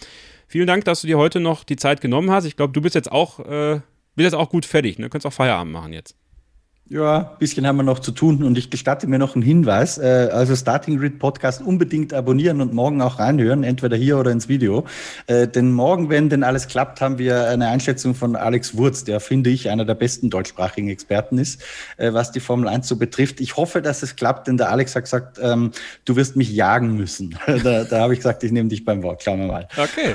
vielen 0.47 0.67
Dank, 0.67 0.85
dass 0.85 1.03
du 1.03 1.07
dir 1.07 1.19
heute 1.19 1.41
noch 1.41 1.65
die 1.65 1.77
Zeit 1.77 2.01
genommen 2.01 2.31
hast. 2.31 2.45
Ich 2.45 2.57
glaube, 2.57 2.73
du 2.73 2.81
bist 2.81 2.95
jetzt 2.95 3.13
auch, 3.13 3.41
äh, 3.41 3.81
bist 4.17 4.25
jetzt 4.25 4.35
auch 4.35 4.49
gut 4.49 4.65
fertig. 4.65 4.99
Ne? 4.99 5.07
Du 5.07 5.11
kannst 5.11 5.27
auch 5.27 5.33
Feierabend 5.33 5.73
machen 5.73 5.93
jetzt. 5.93 6.17
Ja, 6.93 7.17
ein 7.17 7.39
bisschen 7.39 7.67
haben 7.67 7.77
wir 7.77 7.85
noch 7.85 8.01
zu 8.01 8.13
tun 8.13 8.43
und 8.43 8.59
ich 8.59 8.69
gestatte 8.69 9.07
mir 9.07 9.19
noch 9.19 9.35
einen 9.35 9.43
Hinweis. 9.43 9.97
Äh, 9.97 10.29
also 10.31 10.55
Starting 10.55 10.99
Grid 10.99 11.19
Podcast 11.19 11.63
unbedingt 11.63 12.13
abonnieren 12.13 12.61
und 12.61 12.75
morgen 12.75 13.01
auch 13.01 13.19
reinhören, 13.19 13.65
entweder 13.65 13.97
hier 13.97 14.19
oder 14.19 14.31
ins 14.31 14.47
Video. 14.47 14.85
Äh, 15.27 15.49
denn 15.49 15.73
morgen, 15.73 16.11
wenn 16.11 16.29
denn 16.29 16.45
alles 16.45 16.69
klappt, 16.69 17.01
haben 17.01 17.17
wir 17.17 17.49
eine 17.49 17.69
Einschätzung 17.69 18.15
von 18.15 18.37
Alex 18.37 18.77
Wurz, 18.77 19.05
der 19.05 19.21
finde 19.21 19.49
ich 19.49 19.71
einer 19.71 19.87
der 19.87 19.95
besten 19.95 20.29
deutschsprachigen 20.29 20.91
Experten 20.91 21.39
ist, 21.39 21.63
äh, 21.97 22.13
was 22.13 22.31
die 22.31 22.41
Formel 22.41 22.69
1 22.69 22.87
so 22.87 22.97
betrifft. 22.97 23.41
Ich 23.41 23.57
hoffe, 23.57 23.81
dass 23.81 24.03
es 24.03 24.15
klappt, 24.15 24.47
denn 24.47 24.59
der 24.59 24.69
Alex 24.69 24.95
hat 24.95 25.05
gesagt, 25.05 25.39
ähm, 25.43 25.71
du 26.05 26.17
wirst 26.17 26.37
mich 26.37 26.53
jagen 26.53 26.95
müssen. 26.95 27.39
da 27.65 27.85
da 27.85 28.01
habe 28.01 28.13
ich 28.13 28.19
gesagt, 28.19 28.45
ich 28.45 28.53
nehme 28.53 28.69
dich 28.69 28.85
beim 28.85 29.03
Wort. 29.03 29.23
Schauen 29.23 29.41
wir 29.41 29.47
mal. 29.47 29.67
Okay. 29.79 30.15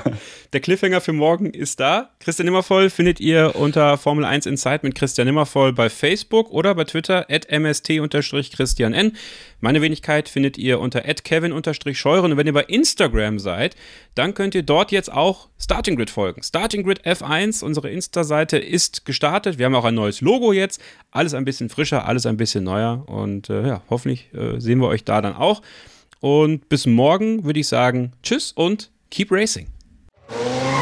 Der 0.54 0.62
Cliffhanger 0.62 1.02
für 1.02 1.14
morgen 1.14 1.48
ist 1.48 1.80
da. 1.80 2.12
Christian 2.20 2.46
Nimmervoll 2.46 2.90
findet 2.90 3.20
ihr 3.20 3.56
unter 3.56 3.98
Formel 3.98 4.26
1 4.26 4.46
Insight 4.46 4.84
mit 4.84 4.96
Christian 4.96 5.26
Nimmervoll 5.26 5.74
bei 5.74 5.90
Facebook 5.90 6.52
oder 6.52 6.67
bei 6.76 6.84
Twitter 6.84 7.26
at 7.30 7.48
mst-christian 7.52 8.94
n. 8.94 9.16
Meine 9.60 9.82
Wenigkeit 9.82 10.30
findet 10.30 10.58
ihr 10.58 10.80
unter 10.80 11.08
at 11.08 11.24
kevin-scheuren. 11.24 12.32
Und 12.32 12.38
wenn 12.38 12.48
ihr 12.48 12.54
bei 12.54 12.64
Instagram 12.64 13.40
seid, 13.40 13.76
dann 14.16 14.34
könnt 14.34 14.56
ihr 14.56 14.64
dort 14.64 14.92
jetzt 14.92 15.12
auch 15.12 15.50
Starting 15.60 15.96
Grid 15.96 16.10
folgen. 16.10 16.44
Starting 16.44 16.84
Grid 16.84 17.06
F1, 17.06 17.64
unsere 17.64 17.90
Insta-Seite 17.90 18.58
ist 18.58 19.06
gestartet. 19.06 19.58
Wir 19.58 19.66
haben 19.66 19.76
auch 19.76 19.86
ein 19.86 19.96
neues 19.96 20.22
Logo 20.22 20.54
jetzt. 20.54 20.82
Alles 21.12 21.34
ein 21.34 21.46
bisschen 21.46 21.70
frischer, 21.70 22.06
alles 22.06 22.26
ein 22.26 22.38
bisschen 22.38 22.64
neuer. 22.64 23.04
Und 23.08 23.50
äh, 23.50 23.68
ja, 23.68 23.82
hoffentlich 23.90 24.34
äh, 24.34 24.60
sehen 24.60 24.80
wir 24.80 24.88
euch 24.88 25.04
da 25.04 25.22
dann 25.22 25.36
auch. 25.36 25.62
Und 26.20 26.70
bis 26.70 26.86
morgen 26.86 27.44
würde 27.44 27.60
ich 27.60 27.68
sagen, 27.68 28.14
tschüss 28.24 28.52
und 28.52 28.90
keep 29.10 29.32
racing. 29.32 29.68